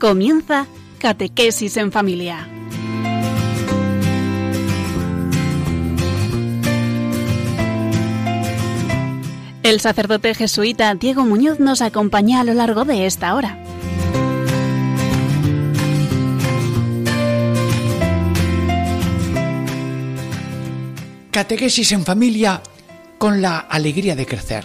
[0.00, 0.66] Comienza
[0.98, 2.48] Catequesis en Familia.
[9.62, 13.62] El sacerdote jesuita Diego Muñoz nos acompaña a lo largo de esta hora.
[21.30, 22.62] Catequesis en familia
[23.18, 24.64] con la alegría de crecer.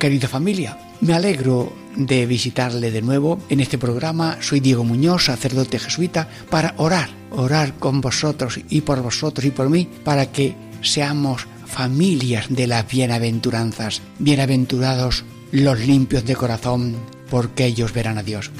[0.00, 4.38] Querida familia, me alegro de visitarle de nuevo en este programa.
[4.40, 9.70] Soy Diego Muñoz, sacerdote jesuita, para orar, orar con vosotros y por vosotros y por
[9.70, 14.02] mí, para que seamos familias de las bienaventuranzas.
[14.18, 16.96] Bienaventurados los limpios de corazón,
[17.30, 18.50] porque ellos verán a Dios.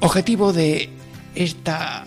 [0.00, 0.90] Objetivo de
[1.34, 2.06] esta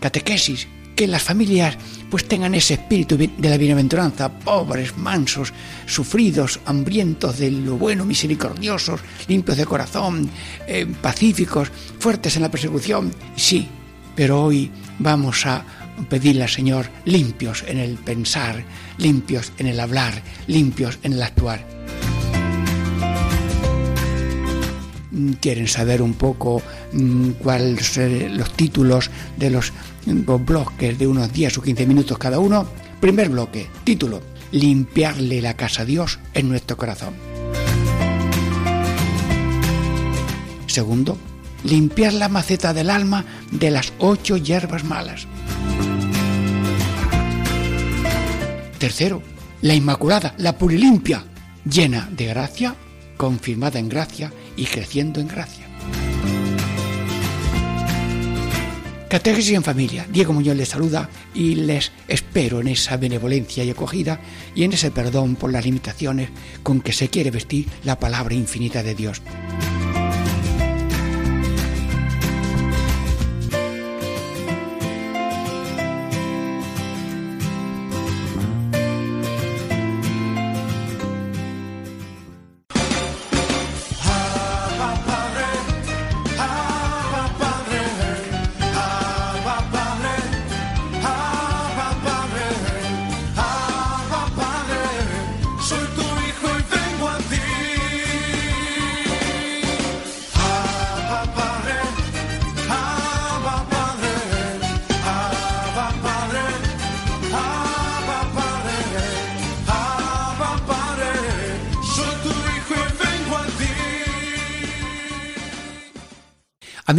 [0.00, 0.66] catequesis,
[0.98, 1.78] que las familias
[2.10, 5.52] pues tengan ese espíritu de la bienaventuranza, pobres, mansos,
[5.86, 10.28] sufridos, hambrientos de lo bueno, misericordiosos, limpios de corazón,
[10.66, 13.12] eh, pacíficos, fuertes en la persecución.
[13.36, 13.68] Sí,
[14.16, 15.64] pero hoy vamos a
[16.10, 18.64] pedirle al Señor limpios en el pensar,
[18.96, 21.64] limpios en el hablar, limpios en el actuar.
[25.40, 29.72] Quieren saber un poco mm, cuáles son los títulos de los
[30.06, 32.66] bloques de unos 10 o 15 minutos cada uno.
[33.00, 34.20] Primer bloque, título,
[34.52, 37.14] limpiarle la casa a Dios en nuestro corazón.
[40.66, 41.16] Segundo,
[41.64, 45.26] limpiar la maceta del alma de las ocho hierbas malas.
[48.78, 49.22] Tercero,
[49.62, 51.24] la Inmaculada, la purilimpia,
[51.68, 52.76] llena de gracia,
[53.16, 55.64] confirmada en gracia y creciendo en gracia.
[59.08, 60.06] Catequesis en familia.
[60.10, 64.20] Diego Muñoz les saluda y les espero en esa benevolencia y acogida
[64.54, 66.28] y en ese perdón por las limitaciones
[66.62, 69.22] con que se quiere vestir la palabra infinita de Dios.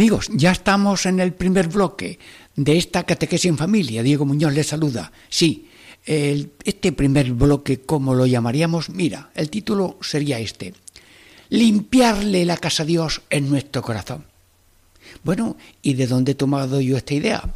[0.00, 2.18] Amigos, ya estamos en el primer bloque
[2.56, 4.02] de esta catequesis en familia.
[4.02, 5.12] Diego Muñoz les saluda.
[5.28, 5.68] Sí,
[6.06, 8.88] este primer bloque, ¿cómo lo llamaríamos?
[8.88, 10.72] Mira, el título sería este.
[11.50, 14.24] Limpiarle la casa a Dios en nuestro corazón.
[15.22, 17.52] Bueno, ¿y de dónde he tomado yo esta idea?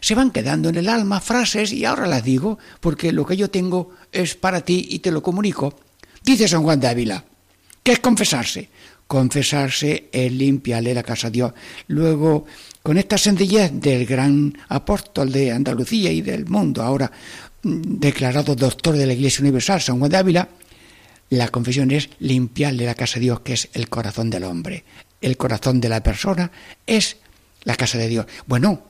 [0.00, 3.50] Se van quedando en el alma frases y ahora las digo porque lo que yo
[3.50, 5.74] tengo es para ti y te lo comunico.
[6.22, 7.24] Dice San Juan de Ávila,
[7.82, 8.70] ¿qué es confesarse?
[9.08, 11.52] Confesarse es limpiarle la casa a Dios.
[11.88, 12.46] Luego,
[12.82, 17.10] con esta sencillez del gran apóstol de Andalucía y del mundo, ahora
[17.62, 20.48] mm, declarado doctor de la Iglesia Universal, San Juan de Ávila,
[21.30, 24.84] la confesión es limpiarle la casa a Dios, que es el corazón del hombre.
[25.20, 26.52] El corazón de la persona
[26.86, 27.16] es
[27.64, 28.26] la casa de Dios.
[28.46, 28.82] Bueno,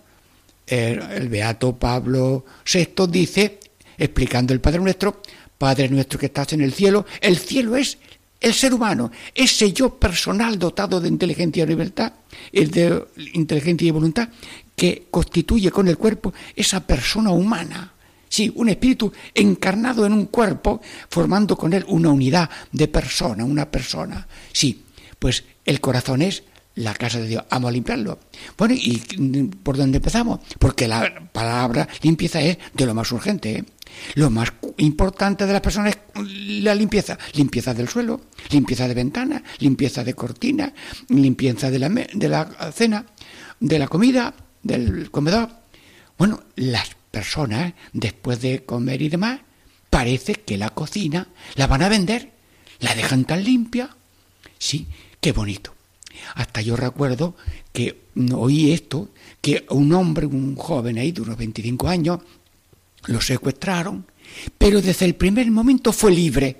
[0.66, 3.60] el, el Beato Pablo VI dice,
[3.96, 5.22] explicando el Padre Nuestro,
[5.58, 7.98] Padre nuestro que estás en el cielo, el cielo es
[8.40, 12.12] el ser humano, ese yo personal dotado de inteligencia y libertad,
[12.52, 14.28] el de inteligencia y voluntad,
[14.76, 17.94] que constituye con el cuerpo esa persona humana.
[18.28, 23.70] Sí, un espíritu encarnado en un cuerpo, formando con él una unidad de persona, una
[23.70, 24.28] persona.
[24.52, 24.84] Sí,
[25.18, 26.44] pues el corazón es
[26.78, 27.44] la casa de Dios.
[27.50, 28.18] Vamos a limpiarlo.
[28.56, 28.98] Bueno, ¿y
[29.62, 30.40] por dónde empezamos?
[30.58, 33.58] Porque la palabra limpieza es de lo más urgente.
[33.58, 33.64] ¿eh?
[34.14, 37.18] Lo más importante de las personas es la limpieza.
[37.34, 38.20] Limpieza del suelo,
[38.50, 40.72] limpieza de ventana, limpieza de cortina,
[41.08, 43.06] limpieza de la, de la cena,
[43.58, 45.50] de la comida, del comedor.
[46.16, 49.40] Bueno, las personas, después de comer y demás,
[49.90, 52.32] parece que la cocina la van a vender,
[52.78, 53.96] la dejan tan limpia.
[54.58, 54.86] Sí,
[55.20, 55.77] qué bonito.
[56.34, 57.36] Hasta yo recuerdo
[57.72, 58.02] que
[58.34, 59.10] oí esto,
[59.40, 62.20] que un hombre, un joven ahí de unos 25 años,
[63.06, 64.06] lo secuestraron,
[64.56, 66.58] pero desde el primer momento fue libre,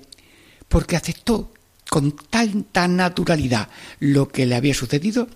[0.67, 1.51] porque aceptó
[1.89, 3.67] con tanta naturalidad
[3.99, 5.27] lo que le había sucedido,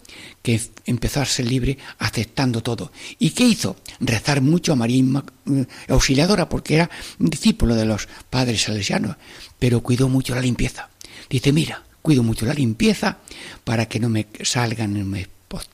[0.42, 2.92] que empezó a ser libre aceptando todo.
[3.18, 3.76] ¿Y qué hizo?
[4.00, 5.04] Rezar mucho a María
[5.52, 9.18] eh, Auxiliadora, porque era discípulo de los padres salesianos,
[9.58, 10.90] pero cuidó mucho la limpieza.
[11.30, 13.18] Dice, mira, cuido mucho la limpieza
[13.64, 14.94] para que no me salgan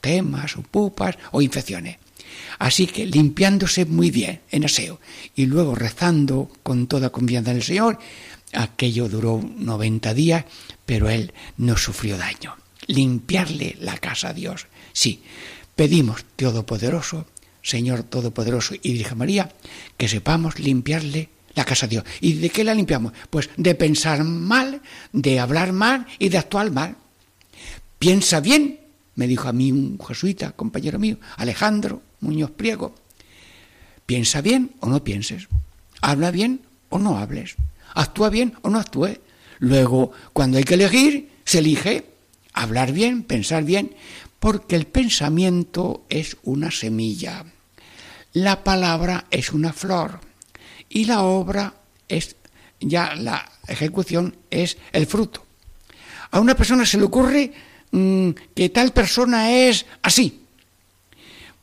[0.01, 1.97] temas o pupas o infecciones.
[2.59, 4.99] Así que limpiándose muy bien en aseo
[5.35, 7.99] y luego rezando con toda confianza en el Señor,
[8.53, 10.45] aquello duró 90 días,
[10.85, 12.55] pero él no sufrió daño.
[12.87, 14.67] Limpiarle la casa a Dios.
[14.93, 15.21] Sí,
[15.75, 17.25] pedimos, Todopoderoso,
[17.61, 19.51] Señor Todopoderoso y Virgen María,
[19.97, 22.03] que sepamos limpiarle la casa a Dios.
[22.21, 23.13] ¿Y de qué la limpiamos?
[23.29, 24.81] Pues de pensar mal,
[25.11, 26.95] de hablar mal y de actuar mal.
[27.97, 28.79] Piensa bien
[29.19, 32.95] me dijo a mí un jesuita, compañero mío, Alejandro Muñoz Priego,
[34.05, 35.49] piensa bien o no pienses,
[35.99, 37.55] habla bien o no hables,
[37.95, 39.19] actúa bien o no actúe.
[39.59, 42.05] Luego, cuando hay que elegir, se elige
[42.53, 43.93] hablar bien, pensar bien,
[44.39, 47.43] porque el pensamiento es una semilla,
[48.31, 50.21] la palabra es una flor
[50.89, 51.73] y la obra
[52.07, 52.35] es
[52.79, 55.45] ya la ejecución es el fruto.
[56.31, 57.53] A una persona se le ocurre
[57.91, 60.45] Mm, que tal persona es así.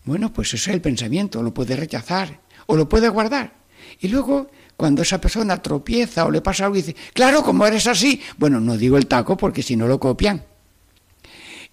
[0.05, 3.55] Bueno, pues ese es el pensamiento, lo puede rechazar o lo puede guardar.
[4.01, 8.21] Y luego, cuando esa persona tropieza o le pasa algo, dice, claro, como eres así,
[8.39, 10.45] bueno, no digo el taco porque si no lo copian.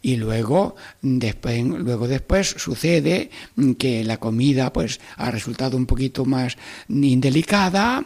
[0.03, 3.31] Y luego después, luego después sucede
[3.79, 6.57] que la comida pues ha resultado un poquito más
[6.89, 8.03] indelicada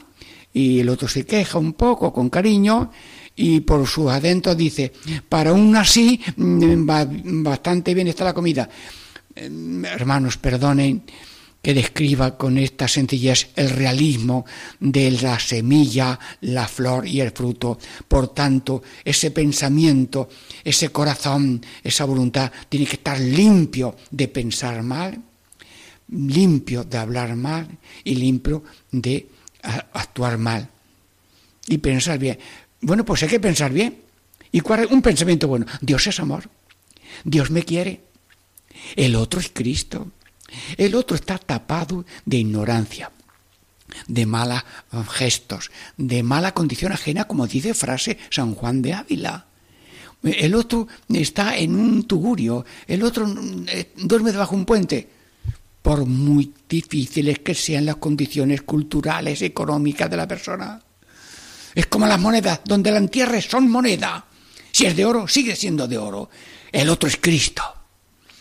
[0.53, 2.91] y el otro se queja un poco con cariño
[3.35, 4.93] y por su adentro dice,
[5.27, 8.69] para un así mm, bastante bien está la comida.
[9.35, 11.03] Em, hermanos, perdonen
[11.67, 14.45] que describa con esta sencillez el realismo
[14.79, 17.77] de la semilla, la flor y el fruto.
[18.07, 20.29] Por tanto, ese pensamiento,
[20.63, 25.21] ese corazón, esa voluntad tiene que estar limpio de pensar mal,
[26.07, 27.67] limpio de hablar mal
[28.01, 29.27] y limpio de
[29.91, 30.69] actuar mal.
[31.67, 32.39] Y pensar bien.
[32.79, 34.03] Bueno, pues hay que pensar bien.
[34.53, 35.65] ¿Y cuál es un pensamiento bueno?
[35.81, 36.49] Dios es amor.
[37.25, 38.03] Dios me quiere.
[38.95, 40.13] El otro es Cristo.
[40.77, 43.11] El otro está tapado de ignorancia,
[44.07, 44.63] de malos
[45.11, 49.45] gestos, de mala condición ajena, como dice frase San Juan de Ávila.
[50.23, 53.27] El otro está en un tugurio, el otro
[53.67, 55.09] eh, duerme debajo de un puente.
[55.81, 60.81] Por muy difíciles que sean las condiciones culturales, económicas de la persona,
[61.73, 64.25] es como las monedas, donde la entierres son moneda.
[64.71, 66.29] Si es de oro, sigue siendo de oro.
[66.71, 67.76] El otro es Cristo.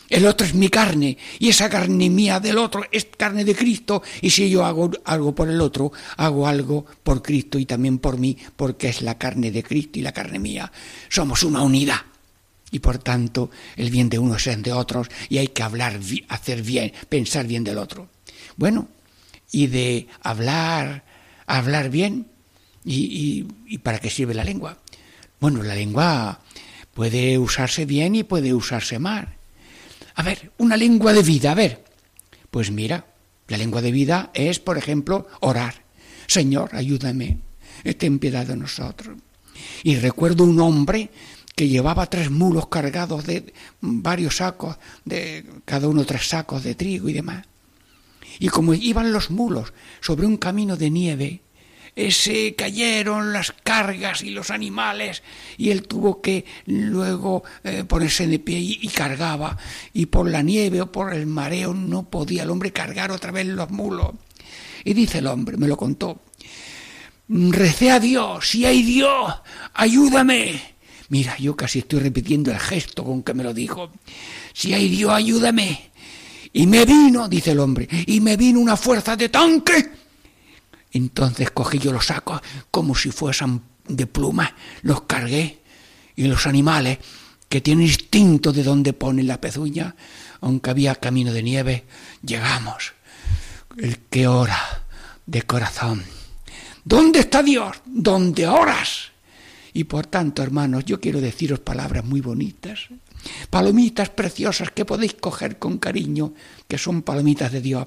[0.08, 4.02] El otro es mi carne y esa carne mía del otro es carne de Cristo
[4.20, 8.18] y si yo hago algo por el otro, hago algo por Cristo y también por
[8.18, 10.70] mí porque es la carne de Cristo y la carne mía.
[11.08, 12.00] Somos una unidad
[12.70, 15.98] y por tanto el bien de uno es de otros y hay que hablar,
[16.28, 18.08] hacer bien, pensar bien del otro.
[18.56, 18.88] Bueno,
[19.50, 21.04] y de hablar,
[21.46, 22.26] hablar bien,
[22.88, 24.78] ¿Y, para qué sirve la lengua?
[25.40, 26.40] Bueno, la lengua
[26.94, 29.35] puede usarse bien y puede usarse mal.
[30.16, 31.84] A ver, una lengua de vida, a ver.
[32.50, 33.06] Pues mira,
[33.48, 35.84] la lengua de vida es, por ejemplo, orar.
[36.26, 37.38] Señor, ayúdame,
[37.98, 39.16] ten piedad de nosotros.
[39.82, 41.10] Y recuerdo un hombre
[41.54, 47.08] que llevaba tres mulos cargados de varios sacos, de cada uno tres sacos de trigo
[47.08, 47.44] y demás.
[48.38, 51.40] Y como iban los mulos sobre un camino de nieve,
[51.96, 55.22] se cayeron las cargas y los animales
[55.56, 59.56] y él tuvo que luego eh, ponerse de pie y, cargaba
[59.94, 63.46] y por la nieve o por el mareo no podía el hombre cargar otra vez
[63.46, 64.10] los mulos.
[64.84, 66.20] Y dice el hombre, me lo contó,
[67.28, 69.32] recé a Dios, si hay Dios,
[69.72, 70.76] ayúdame.
[71.08, 73.90] Mira, yo casi estoy repitiendo el gesto con que me lo dijo.
[74.52, 75.90] Si hay Dios, ayúdame.
[76.52, 80.05] Y me vino, dice el hombre, y me vino una fuerza de tanque
[80.96, 85.60] entonces cogí yo los sacos como si fuesen de pluma, los cargué
[86.16, 86.98] y los animales
[87.48, 89.94] que tienen instinto de dónde ponen la pezuña,
[90.40, 91.84] aunque había camino de nieve,
[92.24, 92.94] llegamos.
[93.76, 94.58] El que ora
[95.26, 96.02] de corazón.
[96.84, 97.76] ¿Dónde está Dios?
[97.84, 99.10] ¿Dónde oras?
[99.72, 102.88] Y por tanto, hermanos, yo quiero deciros palabras muy bonitas,
[103.50, 106.32] palomitas preciosas que podéis coger con cariño,
[106.68, 107.86] que son palomitas de Dios.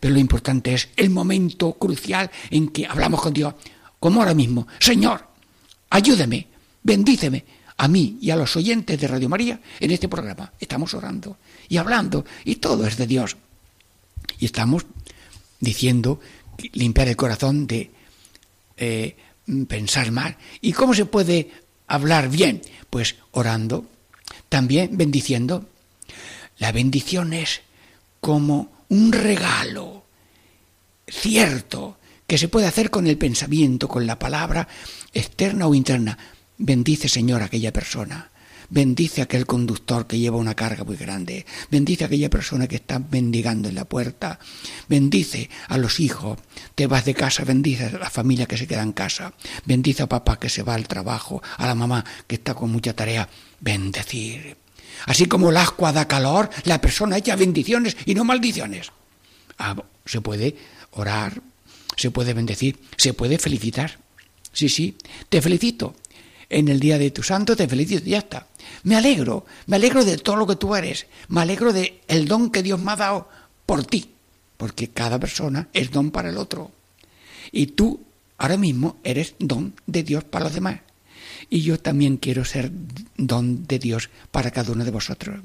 [0.00, 3.54] Pero lo importante es el momento crucial en que hablamos con Dios,
[4.00, 4.66] como ahora mismo.
[4.78, 5.26] Señor,
[5.90, 6.46] ayúdeme,
[6.82, 7.44] bendíceme
[7.76, 10.52] a mí y a los oyentes de Radio María en este programa.
[10.58, 13.36] Estamos orando y hablando y todo es de Dios.
[14.38, 14.86] Y estamos
[15.60, 16.20] diciendo
[16.72, 17.90] limpiar el corazón de
[18.76, 19.16] eh,
[19.68, 20.36] pensar mal.
[20.60, 21.50] ¿Y cómo se puede
[21.86, 22.62] hablar bien?
[22.90, 23.86] Pues orando,
[24.48, 25.68] también bendiciendo.
[26.58, 27.60] La bendición es
[28.20, 30.04] como un regalo
[31.06, 34.68] cierto que se puede hacer con el pensamiento, con la palabra
[35.12, 36.18] externa o interna.
[36.58, 38.30] Bendice, Señor, a aquella persona.
[38.70, 41.46] Bendice a aquel conductor que lleva una carga muy grande.
[41.70, 44.38] Bendice a aquella persona que está mendigando en la puerta.
[44.88, 46.38] Bendice a los hijos.
[46.74, 49.32] Te vas de casa, bendice a la familia que se queda en casa.
[49.64, 52.92] Bendice a papá que se va al trabajo, a la mamá que está con mucha
[52.92, 53.28] tarea.
[53.60, 54.56] Bendecir.
[55.06, 58.92] Así como el agua da calor, la persona echa bendiciones y no maldiciones.
[59.58, 60.56] Ah, se puede
[60.92, 61.40] orar,
[61.96, 63.98] se puede bendecir, se puede felicitar.
[64.52, 64.96] Sí, sí,
[65.28, 65.94] te felicito.
[66.50, 68.46] En el día de tu santo te felicito, ya está.
[68.84, 72.50] Me alegro, me alegro de todo lo que tú eres, me alegro de el don
[72.50, 73.28] que Dios me ha dado
[73.66, 74.10] por ti,
[74.56, 76.72] porque cada persona es don para el otro.
[77.52, 78.00] Y tú
[78.38, 80.80] ahora mismo eres don de Dios para los demás.
[81.50, 82.72] Y yo también quiero ser
[83.16, 85.40] don de Dios para cada uno de vosotros.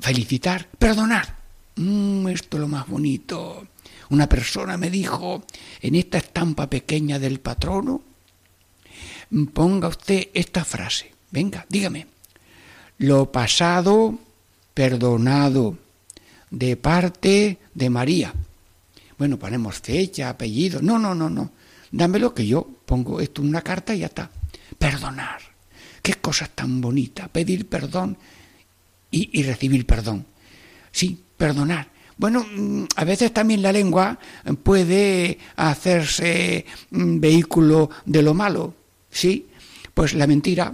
[0.00, 1.36] Felicitar, perdonar.
[1.76, 3.66] Mm, esto es lo más bonito.
[4.10, 5.44] Una persona me dijo,
[5.80, 8.02] en esta estampa pequeña del patrono,
[9.52, 11.12] ponga usted esta frase.
[11.30, 12.06] Venga, dígame.
[12.98, 14.18] Lo pasado,
[14.74, 15.78] perdonado,
[16.50, 18.32] de parte de María.
[19.18, 20.82] Bueno, ponemos fecha, apellido.
[20.82, 21.50] No, no, no, no.
[21.90, 24.30] Dámelo que yo pongo esto en una carta y ya está.
[24.78, 25.40] Perdonar.
[26.02, 27.28] Qué cosa tan bonita.
[27.28, 28.16] Pedir perdón
[29.10, 30.26] y, y recibir perdón.
[30.90, 31.88] Sí, perdonar.
[32.16, 34.18] Bueno, mm, a veces también la lengua
[34.62, 38.74] puede hacerse mm, vehículo de lo malo,
[39.12, 39.46] ¿sí?
[39.94, 40.72] Pues la mentira.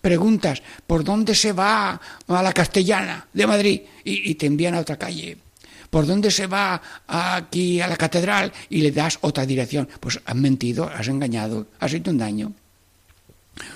[0.00, 3.82] Preguntas, ¿por dónde se va a la castellana de Madrid?
[4.04, 5.36] Y, te envían a otra calle.
[5.90, 8.52] ¿Por dónde se va aquí a la catedral?
[8.70, 9.88] Y le das otra dirección.
[10.00, 12.52] Pues has mentido, has engañado, has hecho un daño.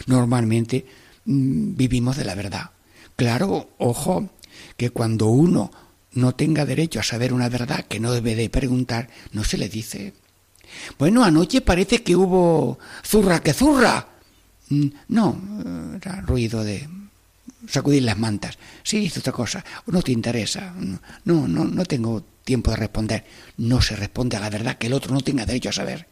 [0.07, 0.87] Normalmente
[1.27, 2.71] mm, vivimos de la verdad.
[3.15, 4.31] Claro, ojo,
[4.77, 5.71] que cuando uno
[6.13, 9.69] no tenga derecho a saber una verdad que no debe de preguntar, no se le
[9.69, 10.13] dice.
[10.99, 14.07] Bueno, anoche parece que hubo zurra que zurra.
[14.69, 15.41] Mm, no,
[15.97, 16.89] era ruido de
[17.69, 18.59] sacudir las mantas.
[18.83, 19.65] Sí, dice otra cosa.
[19.87, 20.75] No te interesa.
[21.25, 23.25] No, no, no tengo tiempo de responder.
[23.59, 26.07] No se responde a la verdad que el otro no tenga derecho a saber.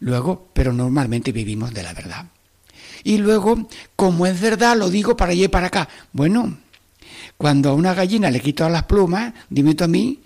[0.00, 2.26] Luego, pero normalmente vivimos de la verdad.
[3.04, 5.88] Y luego, como es verdad, lo digo para allá y para acá.
[6.12, 6.58] Bueno,
[7.36, 10.21] cuando a una gallina le quito las plumas, dime tú a mí,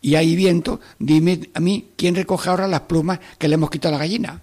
[0.00, 3.94] y hay viento, dime a mí quién recoge ahora las plumas que le hemos quitado
[3.94, 4.42] a la gallina.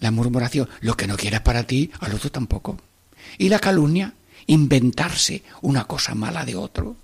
[0.00, 2.78] La murmuración, lo que no quieras para ti, al otro tampoco.
[3.38, 4.12] Y la calumnia,
[4.46, 6.96] inventarse una cosa mala de otro.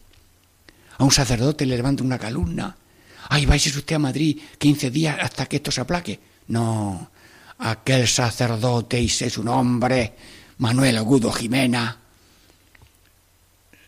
[0.98, 2.76] A un sacerdote le levanta una calumnia.
[3.28, 6.20] Ay, vais usted a Madrid 15 días hasta que esto se aplaque.
[6.48, 7.10] No,
[7.58, 10.14] aquel sacerdote y es un hombre,
[10.58, 11.98] Manuel Agudo Jimena,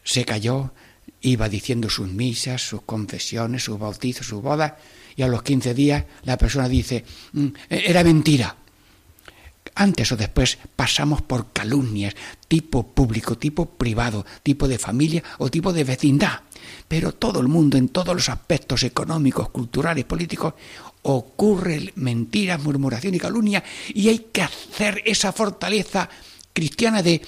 [0.05, 0.73] se cayó,
[1.23, 4.75] iba diciendo sus misas, sus confesiones, sus bautizos, sus bodas,
[5.17, 8.57] y a los 15 días la persona dice, mm, era mentira.
[9.75, 12.15] Antes o después pasamos por calumnias,
[12.47, 16.41] tipo público, tipo privado, tipo de familia o tipo de vecindad.
[16.87, 20.55] Pero todo el mundo, en todos los aspectos económicos, culturales, políticos,
[21.03, 23.65] ocurre mentiras, murmuración y calumnia,
[23.95, 26.09] y hay que hacer esa fortaleza
[26.53, 27.23] cristiana de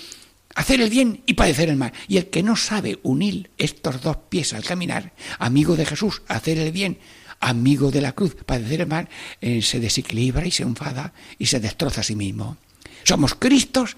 [0.54, 1.92] hacer el bien y padecer el mal.
[2.08, 6.58] Y el que no sabe unir estos dos pies al caminar, amigo de Jesús, hacer
[6.58, 6.98] el bien,
[7.40, 9.08] amigo de la cruz, padecer el mal,
[9.40, 12.56] eh, se desequilibra y se enfada y se destroza a sí mismo.
[13.04, 13.96] Somos Cristos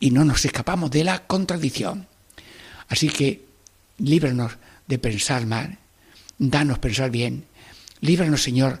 [0.00, 2.06] y no nos escapamos de la contradicción.
[2.88, 3.44] Así que
[3.98, 4.52] líbranos
[4.86, 5.78] de pensar mal,
[6.38, 7.44] danos pensar bien,
[8.00, 8.80] líbranos, Señor,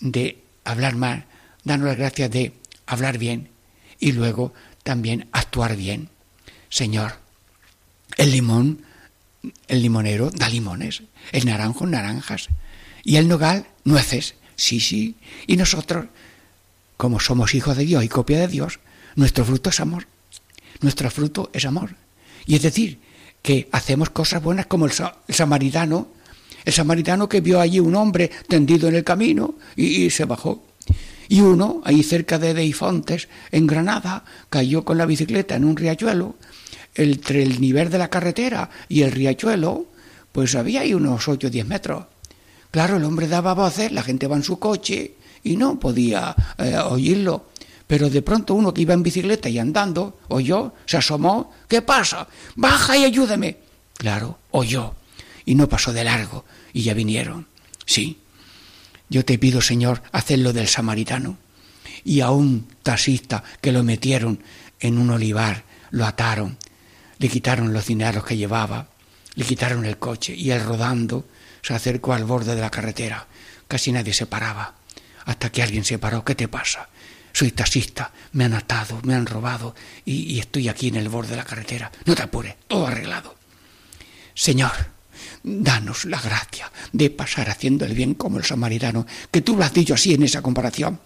[0.00, 1.26] de hablar mal,
[1.64, 2.52] danos las gracias de
[2.86, 3.48] hablar bien
[3.98, 6.08] y luego también actuar bien.
[6.70, 7.12] Señor,
[8.16, 8.82] el limón,
[9.68, 12.48] el limonero da limones, el naranjo naranjas
[13.04, 14.34] y el nogal nueces.
[14.56, 15.16] Sí, sí.
[15.46, 16.06] Y nosotros,
[16.96, 18.78] como somos hijos de Dios y copia de Dios,
[19.16, 20.06] nuestro fruto es amor.
[20.80, 21.96] Nuestro fruto es amor.
[22.46, 22.98] Y es decir,
[23.42, 24.92] que hacemos cosas buenas como el,
[25.28, 26.08] samaritano,
[26.64, 30.62] el samaritano que vio allí un hombre tendido en el camino y, se bajó.
[31.28, 36.36] Y uno, ahí cerca de Deifontes, en Granada, cayó con la bicicleta en un riachuelo
[36.94, 39.86] entre el nivel de la carretera y el riachuelo,
[40.32, 42.04] pues había ahí unos 8 o 10 metros.
[42.70, 46.76] Claro, el hombre daba voces, la gente va en su coche y no podía eh,
[46.78, 47.46] oírlo.
[47.86, 52.28] Pero de pronto uno que iba en bicicleta y andando, oyó, se asomó, ¿qué pasa?
[52.54, 53.56] Baja y ayúdame.
[53.96, 54.94] Claro, oyó.
[55.44, 56.44] Y no pasó de largo.
[56.72, 57.48] Y ya vinieron.
[57.84, 58.18] Sí.
[59.08, 61.36] Yo te pido, Señor, hacerlo del samaritano.
[62.04, 64.40] Y a un taxista que lo metieron
[64.78, 66.56] en un olivar, lo ataron
[67.20, 68.88] le quitaron los dineros que llevaba,
[69.36, 71.28] le quitaron el coche y él rodando
[71.62, 73.28] se acercó al borde de la carretera.
[73.68, 74.74] Casi nadie se paraba,
[75.26, 76.24] hasta que alguien se paró.
[76.24, 76.88] ¿Qué te pasa?
[77.32, 79.74] soy taxista, me han atado, me han robado
[80.04, 81.92] y, estoy aquí en el borde de la carretera.
[82.04, 83.36] No te apures, todo arreglado.
[84.34, 84.72] Señor,
[85.42, 89.72] danos la gracia de pasar haciendo el bien como el samaritano, que tú lo has
[89.72, 91.00] dicho así en esa comparación.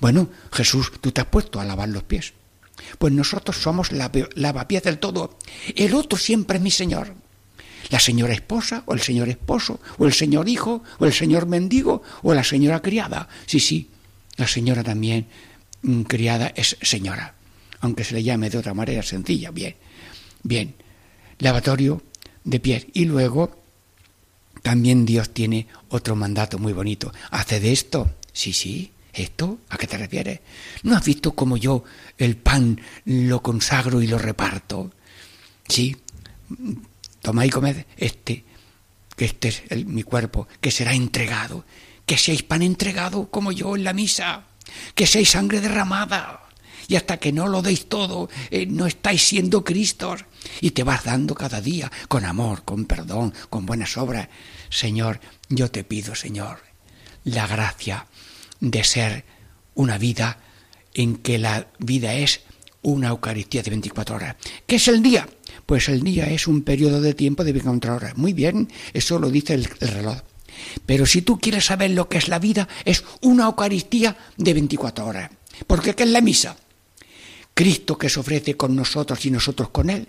[0.00, 2.32] Bueno, Jesús, tú te has puesto a lavar los pies.
[2.98, 5.38] Pues nosotros somos la lavapiés del todo.
[5.74, 7.14] El otro siempre es mi Señor.
[7.90, 12.02] La señora esposa, o el señor esposo, o el señor hijo, o el señor mendigo,
[12.22, 13.28] o la señora criada.
[13.46, 13.90] Sí, sí,
[14.36, 15.26] la señora también
[15.82, 17.34] mm, criada es señora,
[17.80, 19.50] aunque se le llame de otra manera sencilla.
[19.50, 19.74] Bien,
[20.42, 20.74] bien.
[21.38, 22.02] Lavatorio
[22.44, 22.86] de pies.
[22.92, 23.58] Y luego
[24.62, 27.12] también Dios tiene otro mandato muy bonito.
[27.30, 28.10] Hace de esto.
[28.32, 28.92] Sí, sí.
[29.12, 29.58] ¿Esto?
[29.68, 30.40] ¿A qué te refieres?
[30.82, 31.84] ¿No has visto cómo yo
[32.18, 34.92] el pan lo consagro y lo reparto?
[35.68, 35.96] Sí.
[37.20, 38.44] Tomad y comed este,
[39.16, 41.64] que este es mi cuerpo, que será entregado.
[42.06, 44.46] Que seáis pan entregado como yo en la misa.
[44.94, 46.48] Que seáis sangre derramada.
[46.88, 50.24] Y hasta que no lo deis todo, eh, no estáis siendo Cristos.
[50.60, 54.28] Y te vas dando cada día con amor, con perdón, con buenas obras.
[54.70, 56.58] Señor, yo te pido, Señor,
[57.24, 58.06] la gracia
[58.60, 59.24] de ser
[59.74, 60.38] una vida
[60.94, 62.40] en que la vida es
[62.82, 64.36] una Eucaristía de 24 horas.
[64.66, 65.28] ¿Qué es el día?
[65.66, 68.16] Pues el día es un periodo de tiempo de 24 horas.
[68.16, 70.18] Muy bien, eso lo dice el, el, reloj.
[70.86, 75.06] Pero si tú quieres saber lo que es la vida, es una Eucaristía de 24
[75.06, 75.30] horas.
[75.66, 76.56] Porque ¿qué es la misa?
[77.54, 80.08] Cristo que se ofrece con nosotros y nosotros con Él,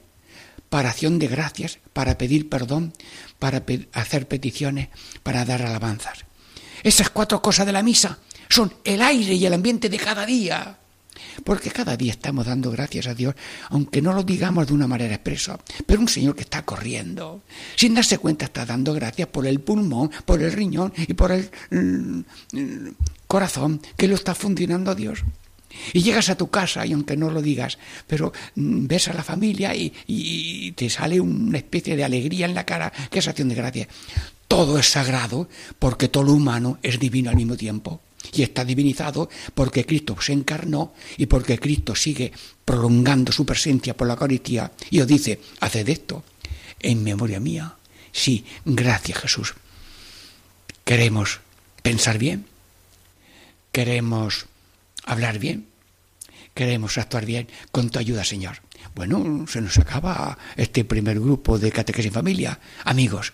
[0.70, 2.94] para acción de gracias, para pedir perdón,
[3.40, 4.90] para hacer peticiones,
[5.24, 6.26] para dar alabanzas.
[6.84, 8.20] Esas cuatro cosas de la misa
[8.52, 10.78] son el aire y el ambiente de cada día.
[11.44, 13.36] Porque cada día estamos dando gracias a Dios,
[13.70, 15.58] aunque no lo digamos de una manera expresa.
[15.86, 17.42] Pero un Señor que está corriendo,
[17.76, 21.50] sin darse cuenta, está dando gracias por el pulmón, por el riñón y por el
[21.72, 22.90] mm,
[23.28, 25.24] corazón que lo está funcionando a Dios.
[25.94, 29.24] Y llegas a tu casa y aunque no lo digas, pero mm, ves a la
[29.24, 33.48] familia y, y, te sale una especie de alegría en la cara, que es acción
[33.48, 33.88] de gracia.
[34.50, 35.48] Todo es sagrado
[35.80, 38.02] porque todo lo humano es divino al mismo tiempo
[38.34, 42.32] y está divinizado porque Cristo se encarnó y porque Cristo sigue
[42.66, 46.24] prolongando su presencia por la Eucaristía y os dice, haced esto
[46.80, 47.76] en memoria mía.
[48.12, 49.56] Sí, gracias Jesús.
[50.84, 51.40] Queremos
[51.82, 52.46] pensar bien,
[53.72, 54.48] queremos
[55.06, 55.68] hablar bien,
[56.54, 58.58] queremos actuar bien con tu ayuda, Señor.
[58.96, 62.60] Bueno, se nos acaba este primer grupo de Catequesis en Familia.
[62.84, 63.34] Amigos,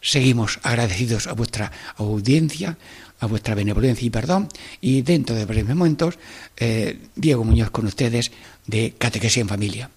[0.00, 2.78] seguimos agradecidos a vuestra audiencia,
[3.20, 4.48] a vuestra benevolencia y perdón.
[4.80, 6.18] Y dentro de breves momentos,
[6.56, 8.32] eh, Diego Muñoz con ustedes
[8.66, 9.90] de Catequesis en Familia.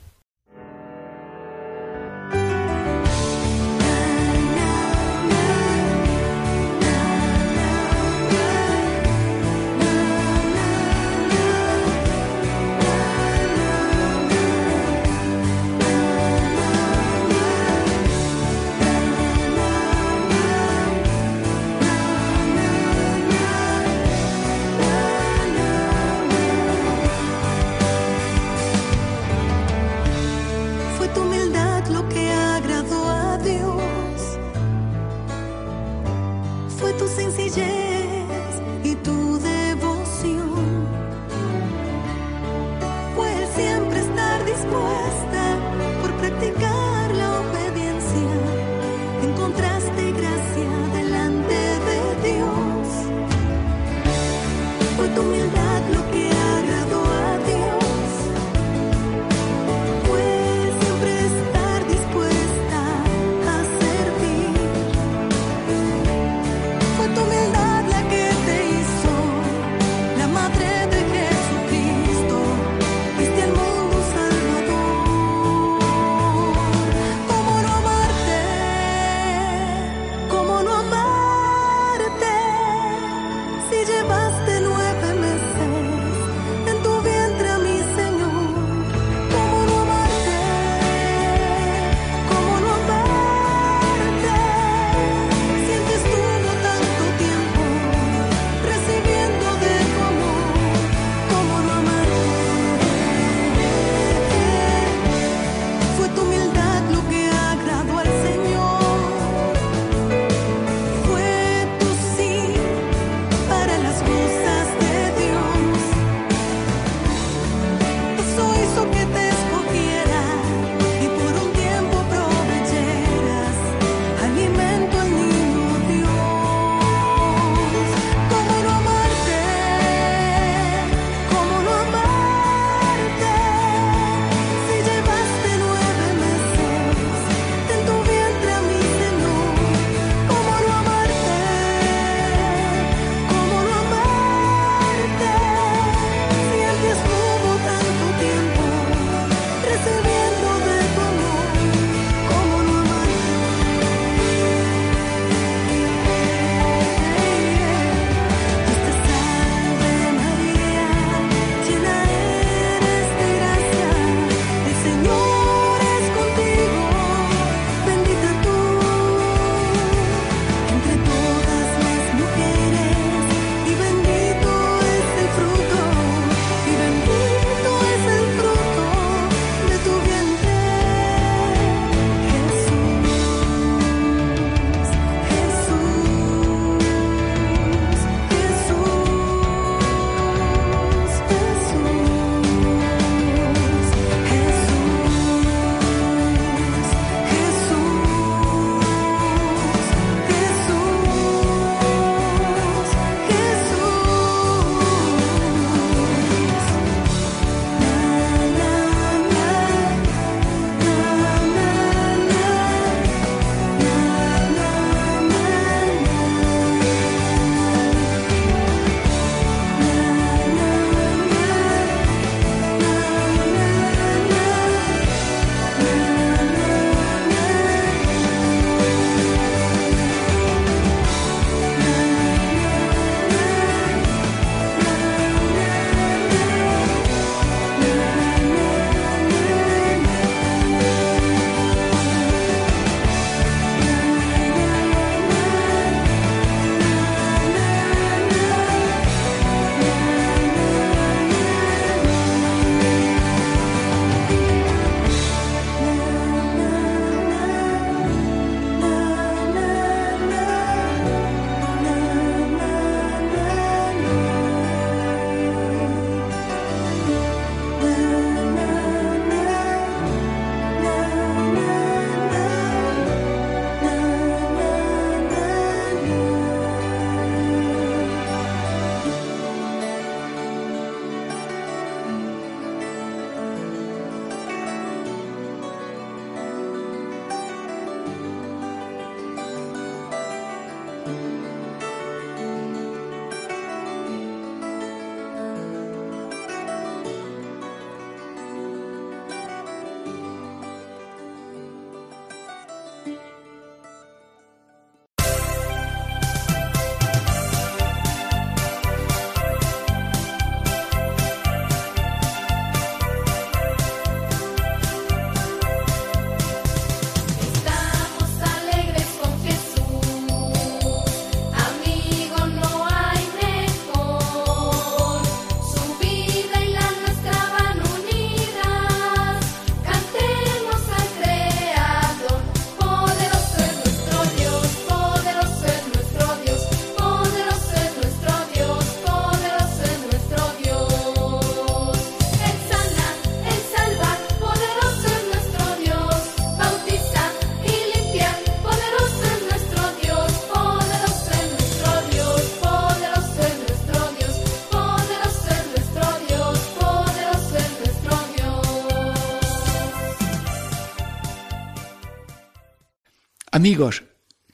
[363.77, 364.05] Amigos,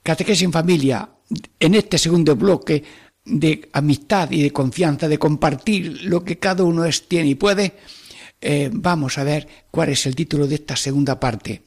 [0.03, 1.09] Catequesis en Familia,
[1.57, 2.83] en este segundo bloque
[3.23, 7.71] de amistad y de confianza, de compartir lo que cada uno es, tiene y puede,
[8.41, 11.61] eh, vamos a ver cuál es el título de esta segunda parte.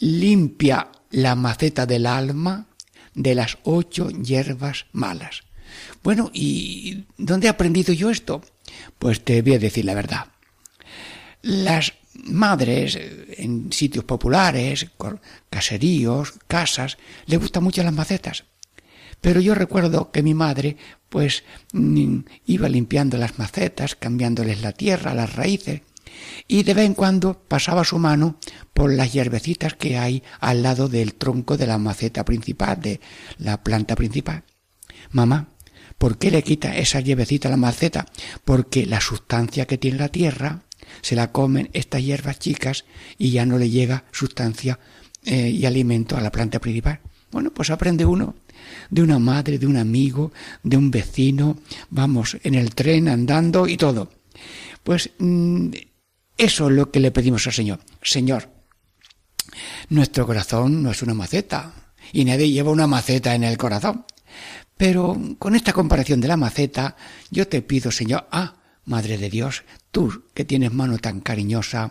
[0.00, 2.66] Limpia la maceta del alma
[3.14, 5.44] de las ocho hierbas malas.
[6.02, 8.42] Bueno, ¿y dónde he aprendido yo esto?
[8.98, 10.26] Pues te voy a decir la verdad.
[11.42, 11.92] Las
[12.24, 12.98] madres
[13.36, 14.86] en sitios populares,
[15.50, 18.44] caseríos, casas, les gustan mucho las macetas.
[19.20, 20.76] Pero yo recuerdo que mi madre,
[21.08, 25.82] pues, mm, iba limpiando las macetas, cambiándoles la tierra, las raíces,
[26.48, 28.38] y de vez en cuando pasaba su mano
[28.72, 33.00] por las hierbecitas que hay al lado del tronco de la maceta principal, de
[33.38, 34.44] la planta principal.
[35.10, 35.48] Mamá,
[35.98, 38.06] ¿por qué le quita esa hierbecita a la maceta?
[38.44, 40.65] Porque la sustancia que tiene la tierra
[41.02, 42.84] se la comen estas hierbas chicas
[43.18, 44.78] y ya no le llega sustancia
[45.24, 47.00] eh, y alimento a la planta principal.
[47.30, 48.34] Bueno, pues aprende uno
[48.90, 51.58] de una madre, de un amigo, de un vecino,
[51.90, 54.10] vamos, en el tren andando y todo.
[54.82, 55.70] Pues mm,
[56.36, 57.80] eso es lo que le pedimos al Señor.
[58.02, 58.50] Señor,
[59.88, 61.72] nuestro corazón no es una maceta
[62.12, 64.04] y nadie lleva una maceta en el corazón.
[64.76, 66.96] Pero con esta comparación de la maceta,
[67.30, 71.90] yo te pido, Señor, ah, Madre de Dios, tú que tienes mano tan cariñosa,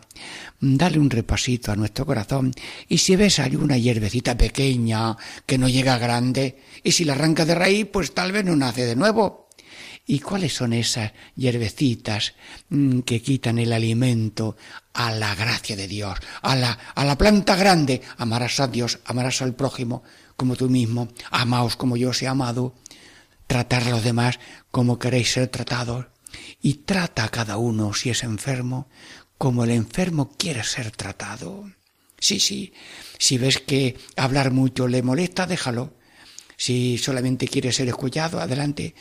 [0.61, 2.53] dale un repasito a nuestro corazón
[2.87, 7.53] y si ves alguna hierbecita pequeña que no llega grande y si la arranca de
[7.53, 9.49] raíz, pues tal vez no nace de nuevo.
[10.07, 12.33] ¿Y cuáles son esas hierbecitas
[12.69, 14.55] mm, que quitan el alimento
[14.93, 18.03] a la gracia de Dios, a la, a la planta grande?
[18.17, 20.01] Amarás a Dios, amarás al prójimo
[20.37, 22.73] como tú mismo, amaos como yo os he amado,
[23.47, 24.39] tratar a los demás
[24.71, 26.05] como queréis ser tratados
[26.61, 28.87] y trata a cada uno, si es enfermo,
[29.37, 31.69] como el enfermo quiere ser tratado.
[32.19, 32.73] Sí, sí,
[33.17, 35.93] si ves que hablar mucho le molesta, déjalo.
[36.57, 38.95] Si solamente quiere ser escuchado, adelante.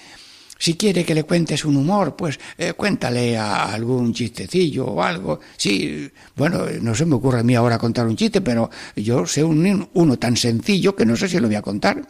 [0.58, 5.40] Si quiere que le cuentes un humor, pues eh, cuéntale a algún chistecillo o algo.
[5.56, 9.42] Sí, bueno, no se me ocurre a mí ahora contar un chiste, pero yo sé
[9.42, 12.08] un, uno tan sencillo que no sé si lo voy a contar.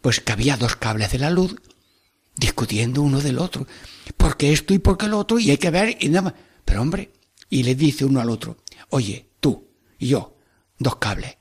[0.00, 1.56] Pues que había dos cables de la luz
[2.36, 3.66] discutiendo uno del otro.
[4.16, 6.34] Porque esto y porque lo otro, y hay que ver, y nada más.
[6.64, 7.12] Pero hombre,
[7.48, 8.58] y le dice uno al otro,
[8.90, 9.68] oye, tú
[9.98, 10.38] y yo,
[10.78, 11.36] dos cables,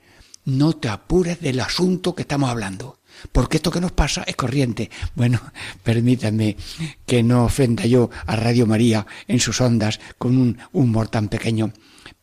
[0.46, 3.00] no te apures del asunto que estamos hablando,
[3.32, 4.90] porque esto que nos pasa es corriente.
[5.16, 5.40] Bueno,
[5.84, 6.58] permítame
[7.06, 11.72] que no ofenda yo a Radio María en sus ondas con un humor tan pequeño,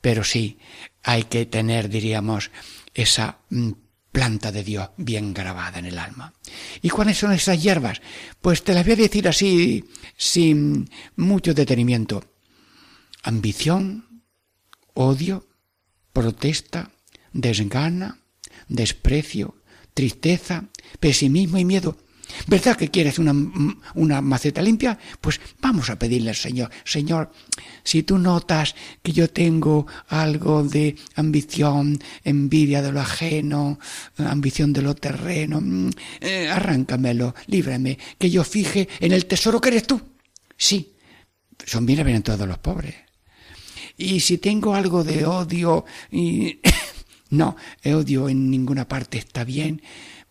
[0.00, 0.58] pero sí
[1.02, 2.50] hay que tener, diríamos,
[2.94, 3.70] esa mm,
[4.12, 6.32] planta de Dios bien grabada en el alma.
[6.82, 8.00] ¿Y cuáles son esas hierbas?
[8.40, 9.84] Pues te las voy a decir así,
[10.16, 12.24] sin mucho detenimiento.
[13.22, 14.22] Ambición,
[14.94, 15.46] odio,
[16.12, 16.90] protesta,
[17.32, 18.18] desgana,
[18.68, 19.56] desprecio,
[19.94, 20.64] tristeza,
[21.00, 21.96] pesimismo y miedo.
[22.46, 23.34] ¿Verdad que quieres una,
[23.94, 24.98] una, maceta limpia?
[25.20, 27.32] Pues vamos a pedirle al Señor, Señor,
[27.82, 33.78] si tú notas que yo tengo algo de ambición, envidia de lo ajeno,
[34.18, 39.68] ambición de lo terreno, mm, eh, arráncamelo, líbrame, que yo fije en el tesoro que
[39.70, 40.00] eres tú.
[40.56, 40.94] Sí,
[41.64, 42.94] son bienaventurados los pobres.
[43.96, 45.84] Y si tengo algo de odio,
[47.30, 49.82] no, odio en ninguna parte está bien,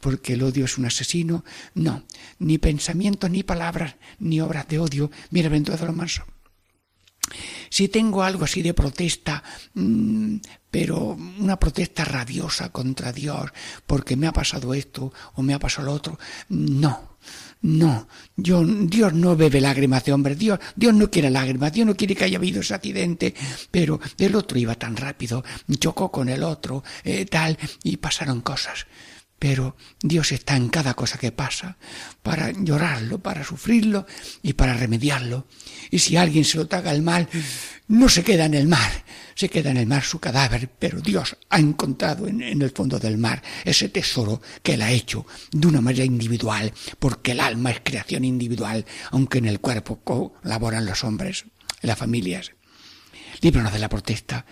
[0.07, 1.43] porque el odio es un asesino.
[1.73, 2.03] No,
[2.39, 5.11] ni pensamientos, ni palabras, ni obras de odio.
[5.31, 6.23] Bienaventurado lo manso.
[7.69, 9.43] Si tengo algo así de protesta,
[9.73, 10.37] mm,
[10.71, 13.51] pero una protesta rabiosa contra Dios,
[13.85, 16.17] porque me ha pasado esto o me ha pasado lo otro,
[16.47, 17.17] no.
[17.59, 22.15] No, Dios no bebe lágrimas de hombre, Dios, Dios no quiere lágrimas, Dios no quiere
[22.15, 23.33] que haya habido ese accidente,
[23.71, 25.43] pero el otro iba tan rápido,
[25.77, 28.85] chocó con el otro, eh, tal, y pasaron cosas.
[29.39, 31.77] Pero Dios está en cada cosa que pasa
[32.23, 34.07] para llorarlo, para sufrirlo
[34.41, 35.47] y para remediarlo.
[35.91, 37.29] Y si alguien se lo traga el mal,
[37.87, 41.37] no se queda en el mar, se queda en el mar su cadáver, pero Dios
[41.49, 45.81] ha encontrado en, el fondo del mar ese tesoro que él ha hecho de una
[45.81, 51.45] manera individual, porque el alma es creación individual, aunque en el cuerpo colaboran los hombres,
[51.81, 52.53] las familias.
[53.41, 54.45] Líbranos de la protesta,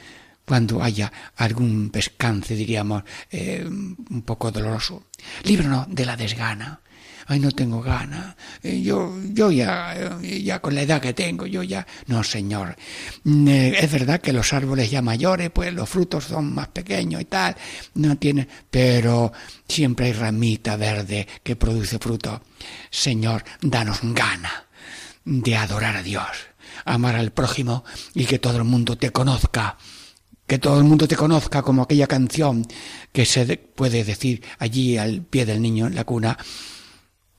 [0.46, 5.08] cuando haya algún pescance, diríamos, eh, un poco doloroso.
[5.44, 6.82] Líbranos de la desgana.
[7.28, 8.36] Ay, no tengo gana.
[8.62, 11.88] Eh, yo, yo ya, ya con la edad que tengo, yo ya.
[12.06, 12.76] No, señor.
[13.24, 17.22] Mm, eh, es verdad que los árboles ya mayores, pues los frutos son más pequeños
[17.22, 17.56] y tal.
[17.96, 19.34] No tiene, pero
[19.68, 22.44] siempre hay ramita verde que produce fruto.
[22.92, 24.66] Señor, danos gana
[25.24, 26.28] de adorar a Dios,
[26.86, 29.78] amar al prójimo y que todo el mundo te conozca
[30.48, 32.68] que todo el mundo te conozca como aquella canción
[33.12, 36.38] que se puede decir allí al pie del niño en la cuna,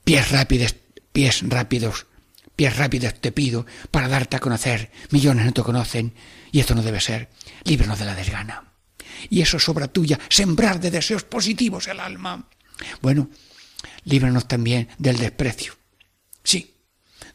[0.03, 0.75] pies rápidos,
[1.11, 2.07] pies rápidos,
[2.55, 6.13] pies rápidos te pido para darte a conocer, millones no te conocen
[6.51, 7.29] y esto no debe ser,
[7.63, 8.73] líbranos de la desgana.
[9.29, 12.47] Y eso es obra tuya, sembrar de deseos positivos el alma.
[13.01, 13.29] Bueno,
[14.03, 15.73] líbranos también del desprecio.
[16.43, 16.75] Sí,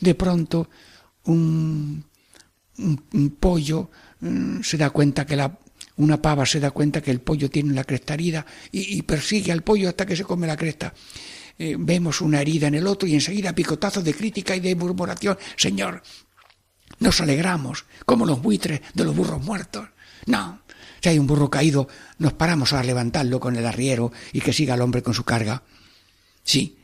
[0.00, 0.70] de pronto
[1.24, 2.04] un,
[3.12, 3.90] un pollo
[4.22, 5.58] Mm, se da cuenta que la,
[5.96, 9.62] una pava se da cuenta que el pollo tiene la cresta herida y, persigue al
[9.62, 10.94] pollo hasta que se come la cresta.
[11.58, 15.36] Eh, vemos una herida en el otro y enseguida picotazos de crítica y de murmuración.
[15.56, 16.02] Señor,
[17.00, 19.88] nos alegramos como los buitres de los burros muertos.
[20.26, 20.62] No,
[21.00, 24.76] si hay un burro caído, nos paramos a levantarlo con el arriero y que siga
[24.76, 25.64] el hombre con su carga.
[26.44, 26.78] Sí,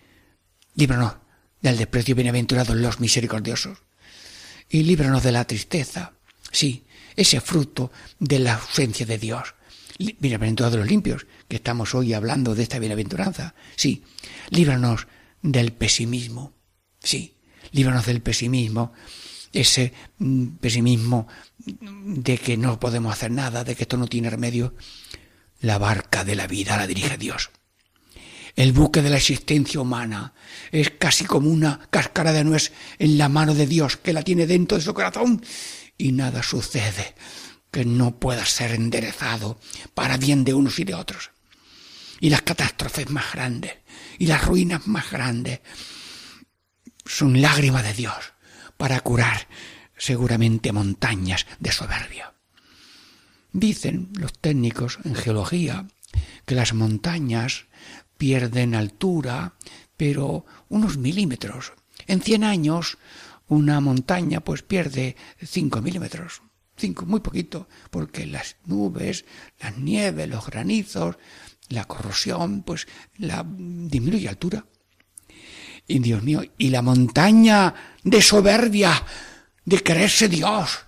[0.74, 1.14] líbranos
[1.62, 3.78] del desprecio bienaventurados los misericordiosos.
[4.68, 6.12] Y líbranos de la tristeza.
[6.50, 6.84] Sí,
[7.16, 9.54] ese fruto de la ausencia de Dios.
[9.98, 13.54] Bienaventurados los limpios, que estamos hoy hablando de esta bienaventuranza.
[13.76, 14.04] Sí,
[14.50, 15.08] líbranos
[15.42, 16.52] del pesimismo.
[17.00, 17.36] Sí,
[17.72, 18.92] líbranos del pesimismo,
[19.52, 21.26] ese mm, pesimismo
[21.56, 24.74] de que no podemos hacer nada, de que esto no tiene remedio.
[25.60, 27.50] La barca de la vida la dirige Dios.
[28.58, 30.32] El buque de la existencia humana
[30.72, 34.48] es casi como una cáscara de nuez en la mano de Dios que la tiene
[34.48, 35.44] dentro de su corazón
[35.96, 37.14] y nada sucede
[37.70, 39.60] que no pueda ser enderezado
[39.94, 41.30] para bien de unos y de otros.
[42.18, 43.74] Y las catástrofes más grandes
[44.18, 45.60] y las ruinas más grandes
[47.04, 48.32] son lágrimas de Dios
[48.76, 49.46] para curar
[49.96, 52.34] seguramente montañas de soberbia.
[53.52, 55.86] Dicen los técnicos en geología
[56.44, 57.67] que las montañas
[58.18, 59.54] pierden altura,
[59.96, 61.72] pero unos milímetros.
[62.06, 62.98] En cien años
[63.48, 66.42] una montaña pues pierde 5 milímetros,
[66.76, 69.24] cinco, muy poquito, porque las nubes,
[69.60, 71.16] las nieves, los granizos,
[71.68, 74.66] la corrosión, pues la disminuye altura.
[75.86, 79.02] Y Dios mío, y la montaña de soberbia,
[79.64, 80.80] de creerse Dios,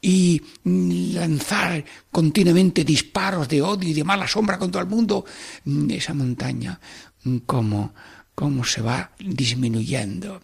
[0.00, 5.24] y lanzar continuamente disparos de odio y de mala sombra contra el mundo,
[5.90, 6.80] esa montaña,
[7.46, 7.94] cómo,
[8.34, 10.42] cómo se va disminuyendo.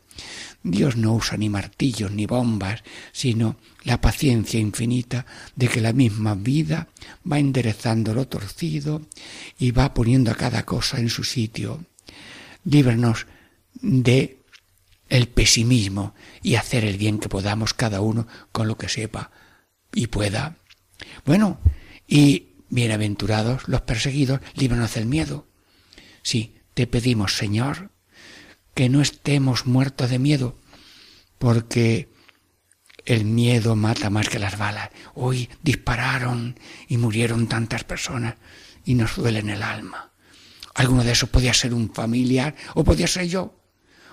[0.62, 6.34] Dios no usa ni martillos ni bombas, sino la paciencia infinita de que la misma
[6.34, 6.88] vida
[7.30, 9.02] va enderezando lo torcido
[9.58, 11.84] y va poniendo a cada cosa en su sitio.
[12.64, 13.26] Líbranos
[13.74, 14.40] de
[15.08, 19.30] el pesimismo y hacer el bien que podamos cada uno con lo que sepa
[19.96, 20.58] y pueda.
[21.24, 21.58] Bueno,
[22.06, 25.48] y bienaventurados los perseguidos, líbranos del miedo.
[26.22, 27.90] Sí, te pedimos, Señor,
[28.74, 30.58] que no estemos muertos de miedo,
[31.38, 32.10] porque
[33.06, 34.90] el miedo mata más que las balas.
[35.14, 38.34] Hoy dispararon y murieron tantas personas
[38.84, 40.12] y nos duele en el alma.
[40.74, 43.58] Alguno de esos podía ser un familiar o podía ser yo.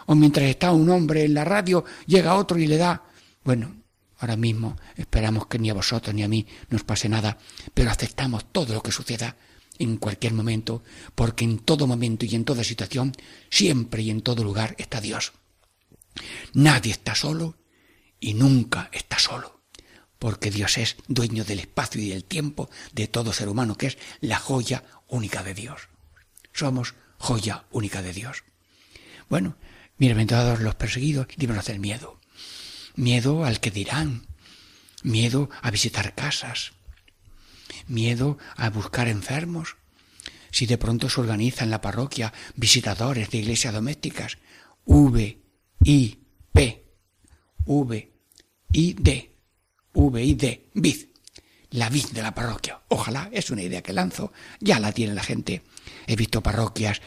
[0.05, 3.03] O mientras está un hombre en la radio, llega otro y le da.
[3.43, 3.82] Bueno,
[4.23, 7.37] ahora mismo esperamos que ni a vosotros ni a mí nos pase nada,
[7.73, 9.35] pero aceptamos todo lo que suceda
[9.79, 10.81] en cualquier momento,
[11.13, 13.11] porque en todo momento y en toda situación,
[13.49, 15.33] siempre y en todo lugar está Dios.
[16.53, 17.57] Nadie está solo
[18.21, 19.59] y nunca está solo,
[20.19, 23.97] porque Dios es dueño del espacio y del tiempo de todo ser humano, que es
[24.21, 25.89] la joya única de Dios.
[26.53, 28.45] Somos joya única de Dios.
[29.27, 29.57] Bueno,
[29.97, 32.22] bienaventurados los perseguidos, líbranos del miedo.
[32.95, 34.27] Miedo al que dirán,
[35.01, 36.73] miedo a visitar casas,
[37.87, 39.77] miedo a buscar enfermos.
[40.51, 44.37] Si de pronto se organiza en la parroquia visitadores de iglesias domésticas,
[44.85, 45.41] V,
[45.83, 46.19] I,
[46.51, 46.85] P,
[47.65, 48.13] V,
[48.73, 49.35] I, D,
[49.93, 51.07] V, I, D, vid,
[51.71, 52.83] la vid de la parroquia.
[52.89, 55.63] Ojalá, es una idea que lanzo, ya la tiene la gente.
[56.05, 57.01] He visto parroquias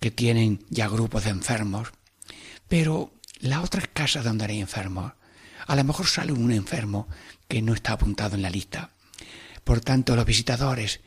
[0.00, 1.92] que tienen ya grupos de enfermos,
[2.66, 5.12] pero la otra casa donde hay enfermos,
[5.68, 7.08] a lo mejor sale un enfermo
[7.46, 8.90] que no está apuntado en la lista.
[9.62, 11.00] Por tanto, los visitadores,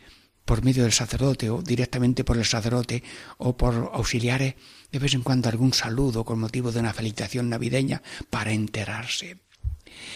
[0.45, 3.03] por medio del sacerdote o directamente por el sacerdote
[3.37, 4.55] o por auxiliares,
[4.91, 9.39] de vez en cuando algún saludo con motivo de una felicitación navideña para enterarse.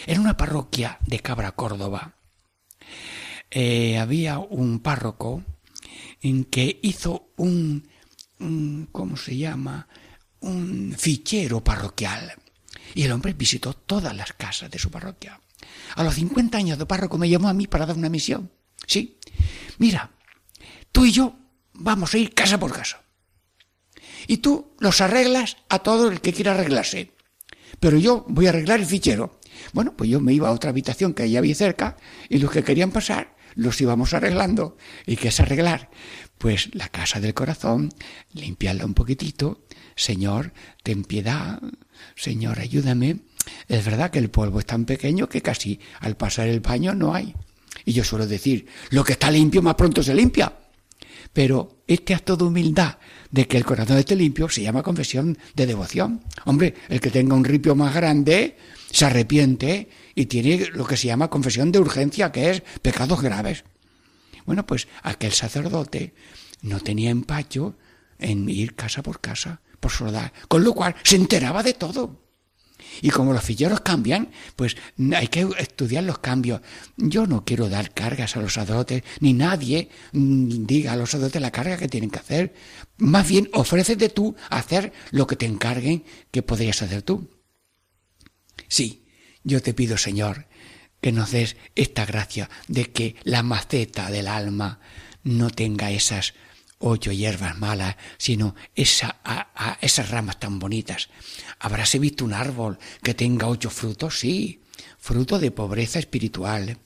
[0.06, 2.16] En una parroquia de Cabra, Córdoba,
[3.52, 5.44] eh, había un párroco
[6.22, 7.88] en que hizo un,
[8.40, 9.88] un, ¿cómo se llama?
[10.42, 12.34] un fichero parroquial.
[12.96, 15.40] Y el hombre visitó todas las casas de su parroquia.
[15.96, 18.50] A los 50 años de párroco me llamó a mí para dar una misión.
[18.88, 19.20] Sí,
[19.78, 20.12] mira,
[20.92, 21.36] tú y yo
[21.74, 23.04] vamos a ir casa por casa.
[24.28, 27.12] Y tú los arreglas a todo el que quiera arreglarse.
[27.80, 29.40] Pero yo voy a arreglar el fichero.
[29.74, 31.98] Bueno, pues yo me iba a otra habitación que allá había cerca
[32.30, 34.78] y los que querían pasar los íbamos arreglando.
[35.06, 35.90] ¿Y qué es arreglar?
[36.38, 37.94] Pues la casa del corazón,
[38.34, 39.66] limpiarla un poquitito.
[39.96, 40.54] Señor,
[40.84, 41.62] ten piedad.
[42.16, 43.22] Señor, ayúdame.
[43.68, 47.14] Es verdad que el polvo es tan pequeño que casi al pasar el baño no
[47.14, 47.34] hay.
[47.86, 50.54] Y yo suelo decir, lo que está limpio más pronto se limpia.
[51.34, 52.98] Pero este acto de humildad
[53.30, 56.24] de que el corazón esté limpio se llama confesión de devoción.
[56.46, 58.58] Hombre, el que tenga un ripio más grande
[58.90, 63.66] se arrepiente y tiene lo que se llama confesión de urgencia, que es pecados graves.
[64.46, 66.14] Bueno, pues aquel sacerdote
[66.62, 67.78] no tenía empacho
[68.18, 72.26] en ir casa por casa, por soledad, con lo cual se enteraba de todo.
[73.02, 74.78] Y como los filleros cambian, pues
[75.16, 76.62] hay que estudiar los cambios.
[76.98, 81.42] Yo no quiero dar cargas a los sacerdotes, ni nadie mm, diga a los sacerdotes
[81.42, 82.54] la carga que tienen que hacer.
[82.98, 87.30] Más bien, ofrécete tú hacer lo que te encarguen que podrías hacer tú.
[88.68, 89.05] Sí,
[89.46, 90.48] yo te pido, Señor,
[91.00, 94.80] que nos des esta gracia de que la maceta del alma
[95.24, 96.34] no tenga esas
[96.80, 99.22] ocho hierbas malas, sino esa,
[99.82, 101.10] esas ramas tan bonitas.
[101.60, 104.20] ¿Habráse visto un árbol que tenga ocho frutos?
[104.20, 104.62] Sí,
[104.98, 106.80] fruto de pobreza espiritual,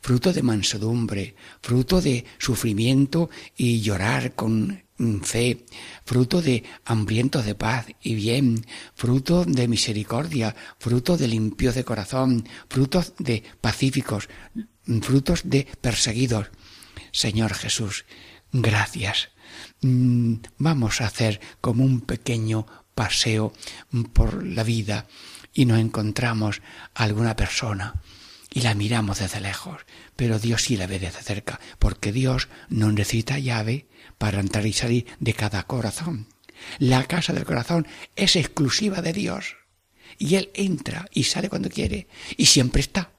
[0.00, 4.85] fruto de mansedumbre, fruto de sufrimiento y llorar con
[5.22, 5.64] fe,
[6.04, 12.48] fruto de hambrientos de paz y bien, fruto de misericordia, fruto de limpios de corazón,
[12.68, 14.28] frutos de pacíficos,
[15.02, 16.50] frutos de perseguidos.
[17.12, 18.04] Señor Jesús,
[18.52, 19.30] gracias
[19.80, 23.52] Mm, vamos a hacer como un pequeño paseo
[24.12, 25.06] por la vida
[25.52, 26.62] y nos encontramos
[26.94, 28.02] a alguna persona
[28.52, 29.82] y la miramos desde lejos,
[30.16, 33.86] pero Dios sí la ve desde cerca, porque Dios no necesita llave
[34.18, 36.28] para entrar y salir de cada corazón.
[36.78, 39.56] La casa del corazón es exclusiva de Dios
[40.18, 43.12] y Él entra y sale cuando quiere y siempre está,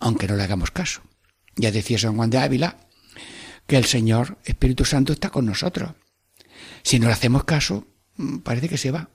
[0.00, 1.02] aunque no le hagamos caso.
[1.56, 2.76] Ya decía San Juan de Ávila,
[3.66, 5.92] que el Señor Espíritu Santo está con nosotros.
[6.82, 7.86] Si no le hacemos caso,
[8.16, 9.10] mm, parece que se va.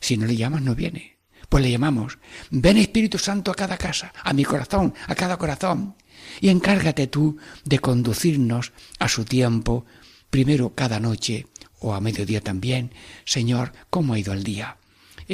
[0.00, 1.18] Si no le llamas, no viene.
[1.48, 2.18] Pues le llamamos,
[2.50, 5.96] ven Espíritu Santo a cada casa, a mi corazón, a cada corazón,
[6.40, 9.84] y encárgate tú de conducirnos a su tiempo,
[10.30, 11.46] primero cada noche
[11.80, 12.92] o a mediodía también.
[13.24, 14.76] Señor, ¿cómo ha ido el día?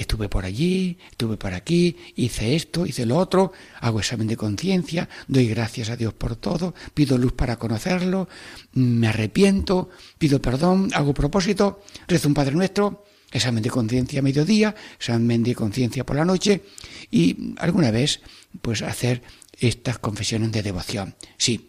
[0.00, 5.08] estuve por allí, estuve por aquí, hice esto, hice lo otro, hago examen de conciencia,
[5.26, 8.28] doy gracias a Dios por todo, pido luz para conocerlo,
[8.74, 9.88] me arrepiento,
[10.18, 15.54] pido perdón, hago propósito, rezo un Padre Nuestro, examen de conciencia a mediodía, examen de
[15.54, 16.62] conciencia por la noche
[17.10, 18.20] y alguna vez
[18.60, 19.22] pues hacer
[19.58, 21.14] estas confesiones de devoción.
[21.38, 21.68] Sí,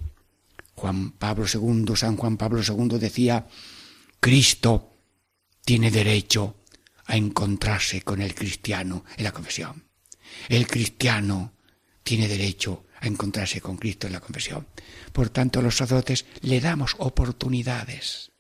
[0.78, 3.48] Juan Pablo II, San Juan Pablo II decía,
[4.20, 4.94] Cristo
[5.66, 6.64] tiene derecho
[7.06, 9.90] a encontrarse con el cristiano en la confesión.
[10.48, 11.54] El cristiano
[12.04, 14.68] tiene derecho a encontrarse con Cristo en la confesión.
[15.14, 18.32] Por tanto, los sacerdotes le damos oportunidades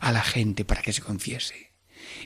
[0.00, 1.74] a la gente para que se confiese.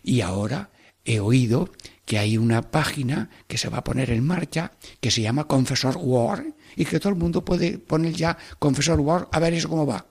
[0.03, 0.70] Y ahora
[1.05, 1.70] he oído
[2.05, 5.96] que hay una página que se va a poner en marcha que se llama Confesor
[5.98, 6.44] War
[6.76, 10.07] y que todo el mundo puede poner ya Confesor War a ver eso cómo va.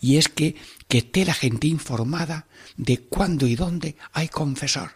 [0.00, 0.56] Y es que,
[0.88, 2.46] que esté la gente informada
[2.76, 4.92] de cuándo y dónde hay confesor.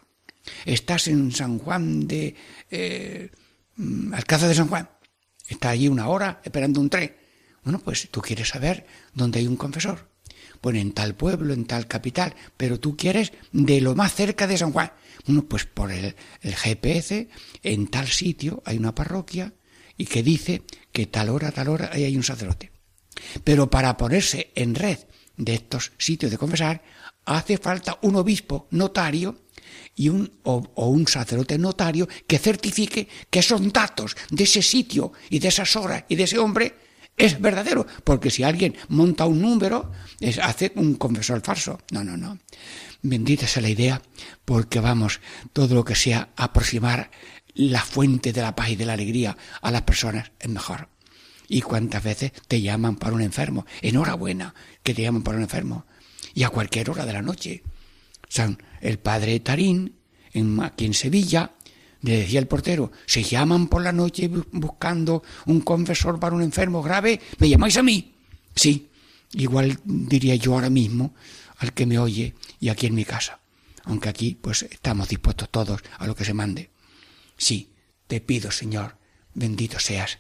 [0.64, 2.34] Estás en San Juan de...
[2.70, 3.30] Eh,
[3.76, 4.88] mm, Alcázar de San Juan.
[5.48, 7.14] Está allí una hora esperando un tren.
[7.64, 10.11] Bueno, pues tú quieres saber dónde hay un confesor.
[10.62, 14.56] Bueno, en tal pueblo, en tal capital, pero tú quieres de lo más cerca de
[14.56, 14.92] San Juan.
[15.26, 17.28] Bueno, pues por el, GPS,
[17.62, 19.52] en tal sitio hay una parroquia
[19.96, 22.70] y que dice que tal hora, tal hora, ahí hay un sacerdote.
[23.42, 24.98] Pero para ponerse en red
[25.36, 26.82] de estos sitios de confesar,
[27.24, 29.42] hace falta un obispo notario
[29.96, 35.38] y un, o, un sacerdote notario que certifique que esos datos de ese sitio y
[35.38, 36.74] de esas horas y de ese hombre
[37.16, 41.78] es verdadero, porque si alguien monta un número, es, hace un confesor falso.
[41.90, 42.38] No, no, no.
[43.02, 44.02] Bendita sea la idea,
[44.44, 45.20] porque vamos,
[45.52, 47.10] todo lo que sea aproximar
[47.54, 50.88] la fuente de la paz y de la alegría a las personas es mejor.
[51.48, 53.66] ¿Y cuántas veces te llaman para un enfermo?
[53.82, 55.84] Enhorabuena que te llaman para un enfermo.
[56.34, 57.62] Y a cualquier hora de la noche.
[58.28, 59.96] San el padre Tarín,
[60.32, 61.52] en, aquí en Sevilla,
[62.02, 67.20] decía el portero, se llaman por la noche buscando un confesor para un enfermo grave,
[67.38, 68.14] ¿me llamáis a mí?
[68.54, 68.90] Sí,
[69.32, 71.14] igual diría yo ahora mismo
[71.58, 73.38] al que me oye y aquí en mi casa.
[73.84, 76.70] Aunque aquí pues estamos dispuestos todos a lo que se mande.
[77.36, 77.70] Sí,
[78.06, 78.96] te pido, Señor,
[79.34, 80.18] bendito seas,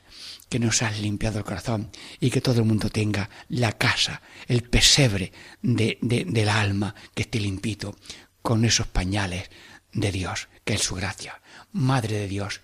[0.48, 4.62] que nos has limpiado el corazón y que todo el mundo tenga la casa, el
[4.62, 7.96] pesebre de, del alma que esté limpito
[8.40, 9.50] con esos pañales
[9.92, 11.41] de Dios, que es su gracia.
[11.72, 12.60] Madre de Dios,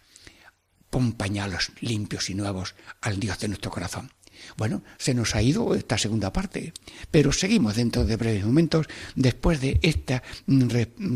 [0.91, 4.13] pon pañalos limpios y nuevos al Dios de nuestro corazón.
[4.57, 6.73] Bueno, se nos ha ido esta segunda parte,
[7.11, 8.87] pero seguimos dentro de breves momentos
[9.17, 10.69] después de esta mm,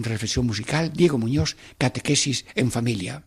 [0.03, 0.93] reflexión musical.
[0.93, 3.25] Diego Muñoz, Catequesis en Familia.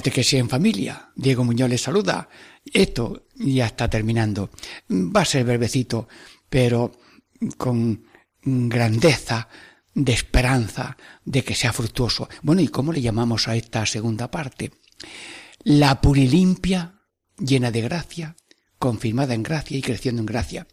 [0.00, 1.10] Que sea en familia.
[1.14, 2.28] Diego Muñoz les saluda.
[2.64, 4.50] Esto ya está terminando.
[4.90, 6.08] Va a ser brevecito,
[6.48, 6.92] pero
[7.56, 8.04] con
[8.42, 9.48] grandeza
[9.94, 12.28] de esperanza de que sea fructuoso.
[12.42, 14.72] Bueno, ¿y cómo le llamamos a esta segunda parte?
[15.64, 17.00] La purilimpia
[17.38, 18.36] llena de gracia,
[18.78, 20.66] confirmada en gracia y creciendo en gracia.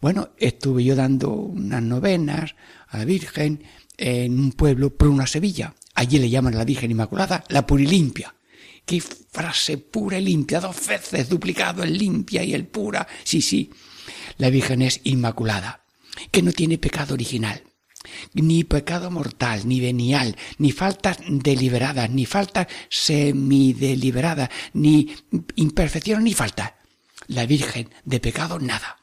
[0.00, 2.54] Bueno, estuve yo dando unas novenas
[2.88, 3.64] a la Virgen
[3.96, 5.74] en un pueblo por una Sevilla.
[5.94, 8.34] Allí le llaman a la Virgen Inmaculada la Purilimpia.
[8.88, 13.06] Qué frase pura y limpia, dos veces duplicado el limpia y el pura.
[13.22, 13.70] Sí, sí,
[14.38, 15.84] la Virgen es Inmaculada,
[16.30, 17.62] que no tiene pecado original
[18.32, 25.14] ni pecado mortal, ni venial, ni faltas deliberadas, ni faltas semideliberadas, ni
[25.56, 26.78] imperfección, ni falta.
[27.26, 28.96] La Virgen de pecado nada.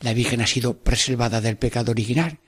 [0.00, 2.38] La Virgen ha sido preservada del pecado original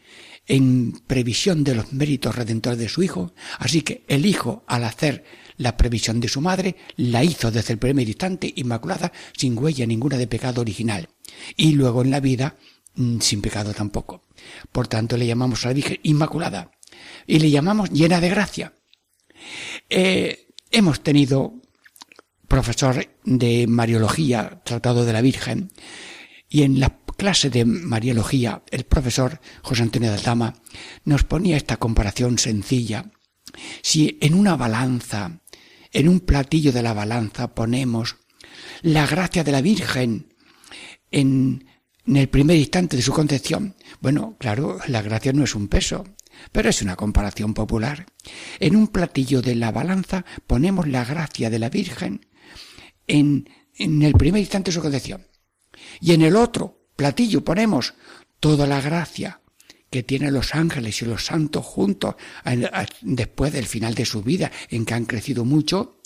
[0.47, 5.25] en previsión de los méritos redentores de su Hijo, así que el Hijo, al hacer
[5.59, 10.17] la previsión de su madre, la hizo desde el primer instante inmaculada, sin huella ninguna
[10.17, 11.09] de pecado original.
[11.57, 12.57] Y luego en la vida,
[12.97, 14.23] mm, sin pecado tampoco.
[14.73, 16.71] Por tanto, le llamamos a la Virgen Inmaculada
[17.27, 18.75] y le llamamos llena de gracia.
[19.89, 21.55] Eh, hemos tenido
[22.49, 25.73] profesor de Mariología, tratado de la Virgen,
[26.49, 30.55] y en la clase de Mariología, el profesor José Antonio de Aldama
[31.05, 33.11] nos ponía esta comparación sencilla.
[33.83, 35.41] Si en una balanza,
[35.95, 38.17] en un platillo de la balanza ponemos
[38.83, 40.35] la gracia de la Virgen
[41.11, 41.67] en
[42.07, 43.77] el primer instante de su concepción.
[44.01, 46.05] Bueno, claro, la gracia no es un peso,
[46.53, 48.07] pero es una comparación popular.
[48.59, 52.27] En un platillo de la balanza ponemos la gracia de la Virgen
[53.07, 55.29] en, en el primer instante de su concepción.
[56.01, 57.95] Y en el otro platillo ponemos
[58.41, 59.41] toda la gracia
[59.95, 62.17] que tienen los ángeles y los santos juntos
[63.01, 66.01] después del final de su vida, en que han crecido mucho.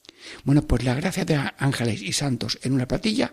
[0.45, 3.32] Bueno, pues la gracia de ángeles y santos en una platilla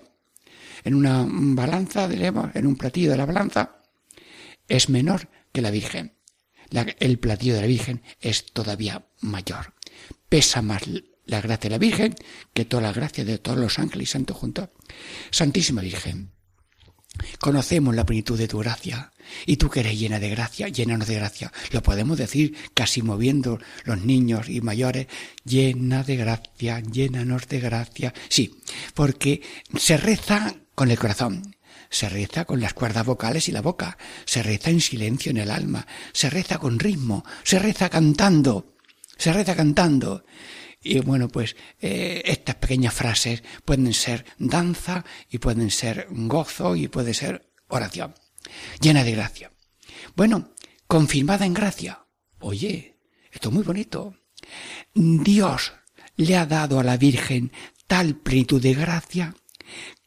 [0.86, 3.82] en una balanza, en un platillo de la balanza,
[4.70, 6.14] es menor que la Virgen.
[7.00, 9.74] el platillo de la Virgen es todavía mayor.
[10.30, 10.84] Pesa más
[11.26, 12.16] la gracia de la Virgen
[12.54, 14.70] que toda la gracia de todos los ángeles y santos juntos.
[15.32, 16.32] Santísima Virgen,
[17.40, 19.12] conocemos la plenitud de tu gracia,
[19.46, 21.52] y tú que eres llena de gracia, llénanos de gracia.
[21.72, 25.08] Lo podemos decir casi moviendo los niños y mayores,
[25.44, 28.14] llena de gracia, llénanos de gracia.
[28.30, 28.62] Sí,
[28.94, 29.42] porque
[29.78, 31.56] se reza con el corazón,
[31.90, 35.52] se reza con las cuerdas vocales y la boca, se reza en silencio en el
[35.52, 38.76] alma, se reza con ritmo, se reza cantando,
[39.18, 40.26] se reza cantando.
[40.88, 46.88] Y bueno, pues eh, estas pequeñas frases pueden ser danza y pueden ser gozo y
[46.88, 48.14] puede ser oración,
[48.80, 49.52] llena de gracia.
[50.16, 50.54] Bueno,
[50.86, 52.06] confirmada en gracia.
[52.40, 53.00] Oye,
[53.32, 54.16] esto es muy bonito.
[54.94, 55.74] Dios
[56.18, 57.52] le ha dado a la Virgen
[57.88, 59.36] tal plenitud de gracia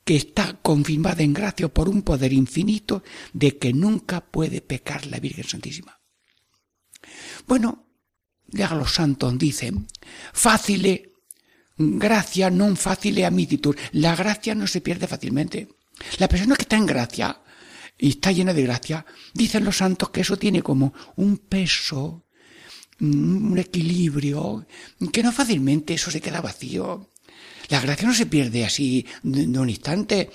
[0.05, 3.03] que está confirmada en gracia por un poder infinito
[3.33, 6.01] de que nunca puede pecar la Virgen Santísima.
[7.49, 7.88] Bueno,
[8.49, 9.87] ya los santos dicen,
[10.33, 11.09] fácil
[11.79, 13.77] gracia non fácil amititud.
[13.93, 15.69] La gracia no se pierde fácilmente.
[16.19, 17.39] La persona que está en gracia
[17.99, 22.25] y está llena de gracia, dicen los santos que eso tiene como un peso,
[23.01, 24.67] un equilibrio,
[25.13, 27.11] que no fácilmente eso se queda vacío.
[27.69, 30.31] La gracia no se pierde así de, un instante.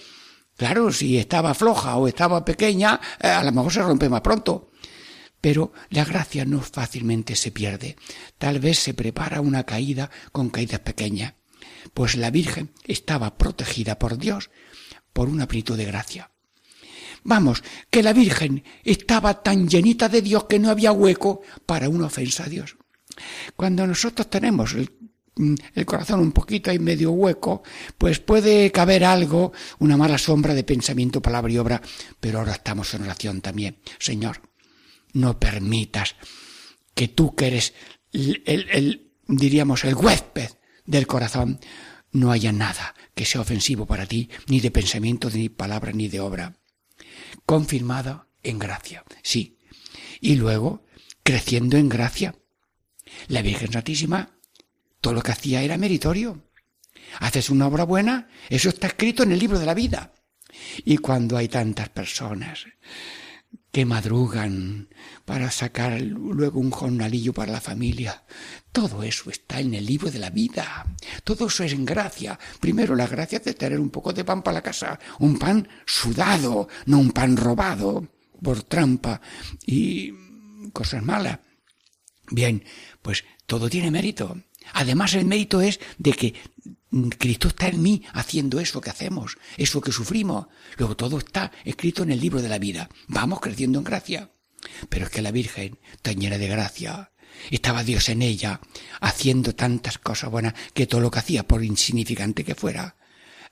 [0.55, 4.72] Claro, si estaba floja o estaba pequeña, eh, a lo mejor se rompe más pronto.
[5.43, 7.97] Pero la gracia no fácilmente se pierde.
[8.37, 11.33] Tal vez se prepara una caída con caídas pequeñas.
[11.93, 14.51] Pues la Virgen estaba protegida por Dios
[15.11, 16.31] por una plenitud de gracia.
[17.25, 22.05] Vamos, que la Virgen estaba tan llenita de Dios que no había hueco para una
[22.05, 22.77] ofensa a Dios.
[23.57, 24.89] Cuando nosotros tenemos el
[25.35, 27.63] Mm, el corazón un poquito ahí medio hueco,
[27.97, 31.81] pues puede caber algo, una mala sombra de pensamiento, palabra y obra,
[32.19, 33.77] pero ahora estamos en oración también.
[33.97, 34.41] Señor,
[35.14, 36.16] no permitas
[36.93, 37.74] que tú que eres
[38.11, 40.49] el, el, diríamos, el huésped
[40.86, 41.59] del corazón,
[42.11, 46.20] no haya nada que sea ofensivo para ti, ni de pensamiento, ni palabra, ni de
[46.20, 46.57] obra.
[47.45, 49.57] Confirmado en gracia, sí.
[50.22, 50.86] Y luego,
[51.24, 52.36] creciendo en gracia.
[53.28, 54.38] La Virgen Santísima
[55.03, 56.47] todo lo que hacía era meritorio.
[57.20, 60.14] Haces una obra buena, eso está escrito en el libro de la vida.
[60.86, 62.66] Y cuando hay tantas personas
[63.74, 64.88] que madrugan
[65.26, 68.24] para sacar luego un jornalillo para la familia.
[68.71, 70.86] Todo eso está en el libro de la vida.
[71.24, 72.38] Todo eso es en gracia.
[72.59, 76.67] Primero la gracia de tener un poco de pan para la casa, un pan sudado,
[76.86, 78.07] no un pan robado
[78.43, 79.19] por trampa
[79.65, 80.13] y
[80.71, 81.39] cosas malas.
[82.30, 82.63] Bien,
[83.01, 84.38] pues todo tiene mérito.
[84.74, 86.34] Además, el mérito es de que
[87.18, 90.47] Cristo está en mí haciendo eso que hacemos, eso que sufrimos.
[90.78, 92.89] Luego todo está escrito en el libro de la vida.
[93.07, 94.32] Vamos creciendo en gracia.
[94.89, 97.11] Pero es que la Virgen, tan llena de gracia,
[97.49, 98.61] estaba Dios en ella,
[99.01, 102.95] haciendo tantas cosas buenas que todo lo que hacía, por insignificante que fuera,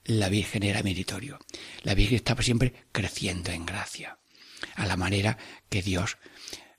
[0.05, 1.39] la Virgen era meritorio.
[1.84, 4.20] La Virgen estaba siempre creciendo en gracia,
[4.76, 5.38] a la manera
[5.70, 6.18] que Dios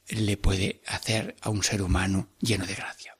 [0.08, 3.16] le puede hacer a un ser humano lleno de gracia.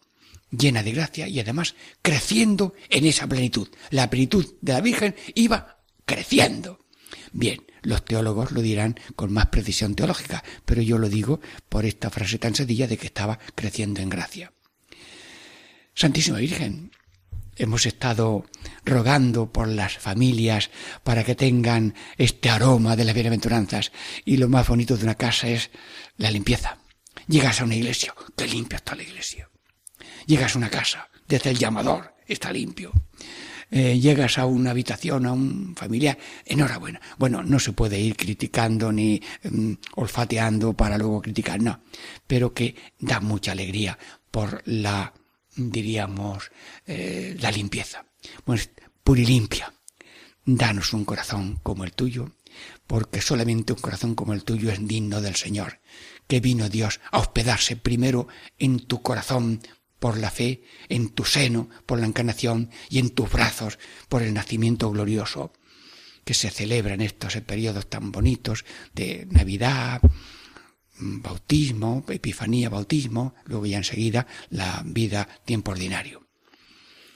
[0.57, 3.69] Llena de gracia y además creciendo en esa plenitud.
[3.91, 6.79] La plenitud de la Virgen iba creciendo.
[7.33, 12.11] Bien, los teólogos lo dirán con más precisión teológica, pero yo lo digo por esta
[12.11, 14.53] frase tan sencilla de que estaba creciendo en gracia.
[15.95, 16.93] Santísima Virgen,
[17.57, 18.45] hemos estado
[18.85, 20.71] rogando por las familias
[21.03, 23.93] para que tengan este aroma de las bienaventuranzas
[24.25, 25.71] y lo más bonito de una casa es
[26.17, 26.79] la limpieza.
[27.29, 29.49] Llegas a una iglesia, qué limpia está la iglesia.
[30.27, 32.93] Llegas a una casa, desde el llamador está limpio.
[33.70, 37.01] Eh, llegas a una habitación, a un familiar, enhorabuena.
[37.18, 41.83] Bueno, no se puede ir criticando ni mm, olfateando para luego criticar, no,
[42.27, 43.99] pero que da mucha alegría
[44.31, 45.14] por la,
[45.57, 46.51] diríamos,
[46.87, 48.05] eh, la limpieza.
[48.45, 48.70] Pues
[49.03, 49.73] purilimpia.
[50.45, 52.33] Danos un corazón como el tuyo,
[52.87, 55.81] porque solamente un corazón como el tuyo es digno del Señor,
[56.27, 59.61] que vino Dios a hospedarse primero en tu corazón
[60.03, 63.79] por la fe, en tu seno por la encarnación y en tus brazos
[64.09, 65.53] por el nacimiento glorioso
[66.25, 70.03] que se celebra en estos periodos tan bonitos de Navidad,
[70.99, 76.27] bautismo, epifanía, bautismo, luego ya enseguida la vida tiempo ordinario.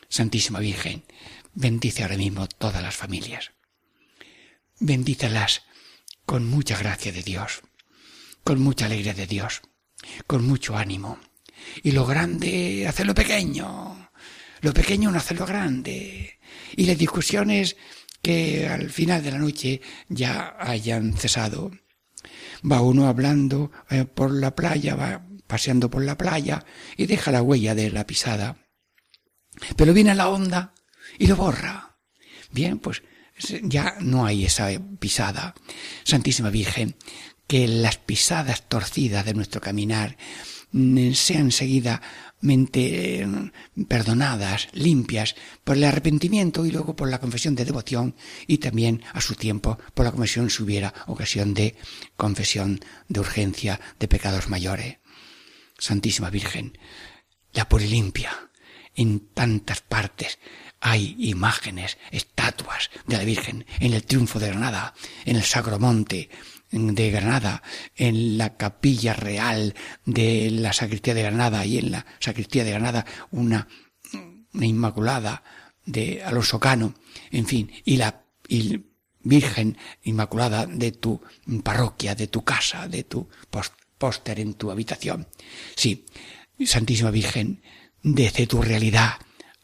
[0.09, 1.03] Santísima Virgen,
[1.55, 3.51] bendice ahora mismo todas las familias.
[4.79, 5.65] Bendícelas
[6.25, 7.63] con mucha gracia de Dios,
[8.45, 9.63] con mucha alegría de Dios,
[10.29, 11.19] con mucho ánimo,
[11.83, 14.11] y lo grande hacerlo pequeño,
[14.61, 16.39] lo pequeño no hacerlo grande,
[16.77, 17.77] y las discusiones
[18.23, 21.71] que al final de la noche ya hayan cesado.
[22.69, 26.65] Va uno hablando eh, por la playa, va paseando por la playa
[26.97, 28.57] y deja la huella de la pisada.
[29.77, 30.75] Pero viene la onda
[31.19, 31.99] y lo borra.
[32.51, 33.03] Bien, pues
[33.63, 35.55] ya no hay esa pisada.
[36.05, 36.97] Santísima Virgen,
[37.47, 40.17] que las pisadas torcidas de nuestro caminar
[41.15, 43.53] sean seguidamente eh,
[43.89, 48.15] perdonadas, limpias, por el arrepentimiento y luego por la confesión de devoción
[48.47, 51.77] y también a su tiempo por la confesión si hubiera ocasión de
[52.17, 54.99] confesión de urgencia de pecados mayores.
[55.79, 56.79] Santísima Virgen,
[57.53, 58.33] la limpia
[58.95, 60.39] en tantas partes
[60.81, 64.95] hay imágenes, estatuas de la Virgen en el triunfo de Granada,
[65.25, 66.31] en el Sacro Monte,
[66.71, 67.63] de Granada,
[67.95, 73.07] en la capilla real de la sacristía de Granada y en la sacristía de Granada
[73.31, 73.69] una,
[74.53, 75.43] una Inmaculada
[75.85, 76.95] de Alonso Cano,
[77.31, 78.25] en fin, y la
[79.21, 81.21] Virgen Inmaculada de tu
[81.63, 83.29] parroquia, de tu casa, de tu
[83.99, 85.29] póster en tu habitación.
[85.77, 86.07] Sí,
[86.65, 87.63] Santísima Virgen,
[88.03, 89.15] desde tu realidad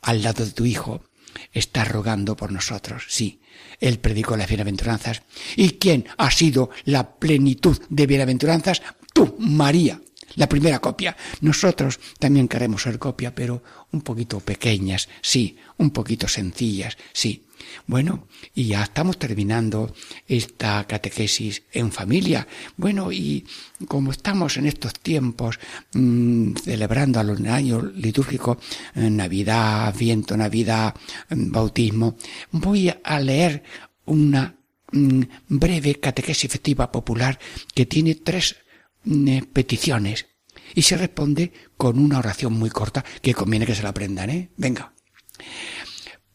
[0.01, 1.05] al lado de tu Hijo,
[1.53, 3.42] está rogando por nosotros, sí,
[3.83, 5.23] él predicó las bienaventuranzas.
[5.57, 8.81] ¿Y quién ha sido la plenitud de bienaventuranzas?
[9.13, 10.01] Tú, María,
[10.37, 11.17] la primera copia.
[11.41, 13.63] Nosotros también queremos ser copia, pero
[13.93, 17.47] un poquito pequeñas, sí, un poquito sencillas, sí.
[17.87, 19.95] Bueno, y ya estamos terminando
[20.27, 22.47] esta catequesis en familia.
[22.77, 23.47] Bueno, y
[23.89, 25.59] como estamos en estos tiempos
[25.95, 28.59] mmm, celebrando al año litúrgico,
[28.95, 30.95] eh, Navidad, Viento, Navidad,
[31.31, 32.17] mm, bautismo,
[32.51, 33.63] voy a leer
[34.07, 34.55] una
[34.93, 37.39] mmm, breve catequesis efectiva popular
[37.75, 38.57] que tiene tres
[39.05, 40.27] mmm, peticiones
[40.75, 44.51] y se responde con una oración muy corta que conviene que se la aprendan, ¿eh?
[44.57, 44.93] Venga.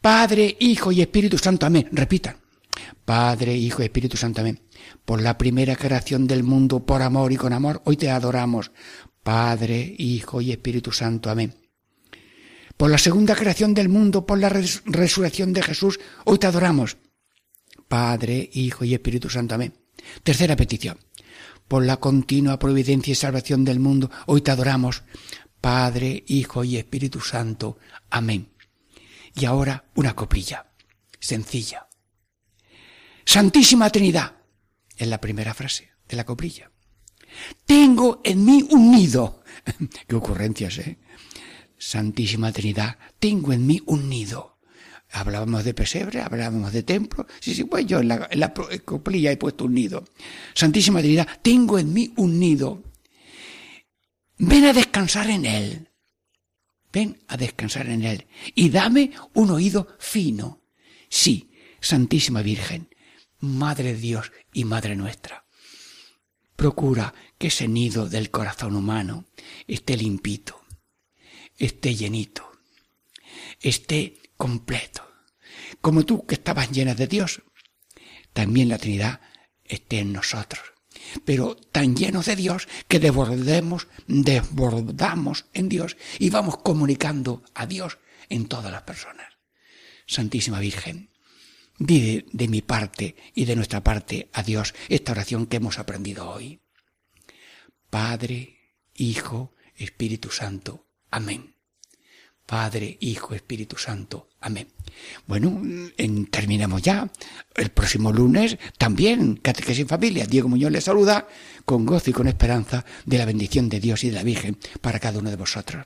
[0.01, 1.65] Padre, Hijo y Espíritu Santo.
[1.65, 1.89] Amén.
[1.91, 2.37] Repitan.
[3.03, 4.41] Padre, Hijo y Espíritu Santo.
[4.41, 4.61] Amén.
[5.05, 8.71] Por la primera creación del mundo, por amor y con amor, hoy te adoramos.
[9.23, 11.29] Padre, Hijo y Espíritu Santo.
[11.29, 11.55] Amén.
[12.77, 16.97] Por la segunda creación del mundo, por la resurrección de Jesús, hoy te adoramos.
[17.87, 19.55] Padre, Hijo y Espíritu Santo.
[19.55, 19.73] Amén.
[20.23, 20.97] Tercera petición.
[21.67, 25.03] Por la continua providencia y salvación del mundo, hoy te adoramos.
[25.59, 27.77] Padre, Hijo y Espíritu Santo.
[28.09, 28.49] Amén.
[29.35, 30.67] Y ahora una coprilla,
[31.19, 31.87] sencilla.
[33.25, 34.37] Santísima Trinidad,
[34.95, 36.71] en la primera frase de la coprilla.
[37.65, 39.43] Tengo en mí un nido.
[40.07, 40.97] Qué ocurrencias, ¿eh?
[41.77, 44.56] Santísima Trinidad, tengo en mí un nido.
[45.11, 47.25] Hablábamos de pesebre, hablábamos de templo.
[47.39, 50.03] Sí, sí, pues yo en la, en la coprilla he puesto un nido.
[50.53, 52.83] Santísima Trinidad, tengo en mí un nido.
[54.37, 55.89] Ven a descansar en él.
[56.91, 60.61] Ven a descansar en él y dame un oído fino.
[61.09, 62.89] Sí, Santísima Virgen,
[63.39, 65.45] Madre de Dios y Madre nuestra.
[66.55, 69.25] Procura que ese nido del corazón humano
[69.67, 70.59] esté limpito,
[71.57, 72.49] esté llenito,
[73.59, 75.07] esté completo,
[75.81, 77.41] como tú que estabas llena de Dios,
[78.33, 79.21] también la Trinidad
[79.63, 80.61] esté en nosotros.
[81.25, 87.97] Pero tan llenos de Dios que desbordemos, desbordamos en Dios y vamos comunicando a Dios
[88.29, 89.33] en todas las personas.
[90.05, 91.11] Santísima Virgen,
[91.77, 96.29] di de, mi parte y de nuestra parte a Dios esta oración que hemos aprendido
[96.29, 96.61] hoy.
[97.89, 98.57] Padre,
[98.95, 100.87] Hijo, Espíritu Santo.
[101.11, 101.56] Amén.
[102.47, 104.29] Padre, Hijo, Espíritu Santo.
[104.39, 104.69] Amén.
[105.27, 105.61] Bueno,
[106.31, 107.11] terminamos ya.
[107.53, 110.25] El próximo lunes también, Catequesis Familia.
[110.25, 111.27] Diego Muñoz les saluda
[111.65, 114.99] con gozo y con esperanza de la bendición de Dios y de la Virgen para
[114.99, 115.85] cada uno de vosotros.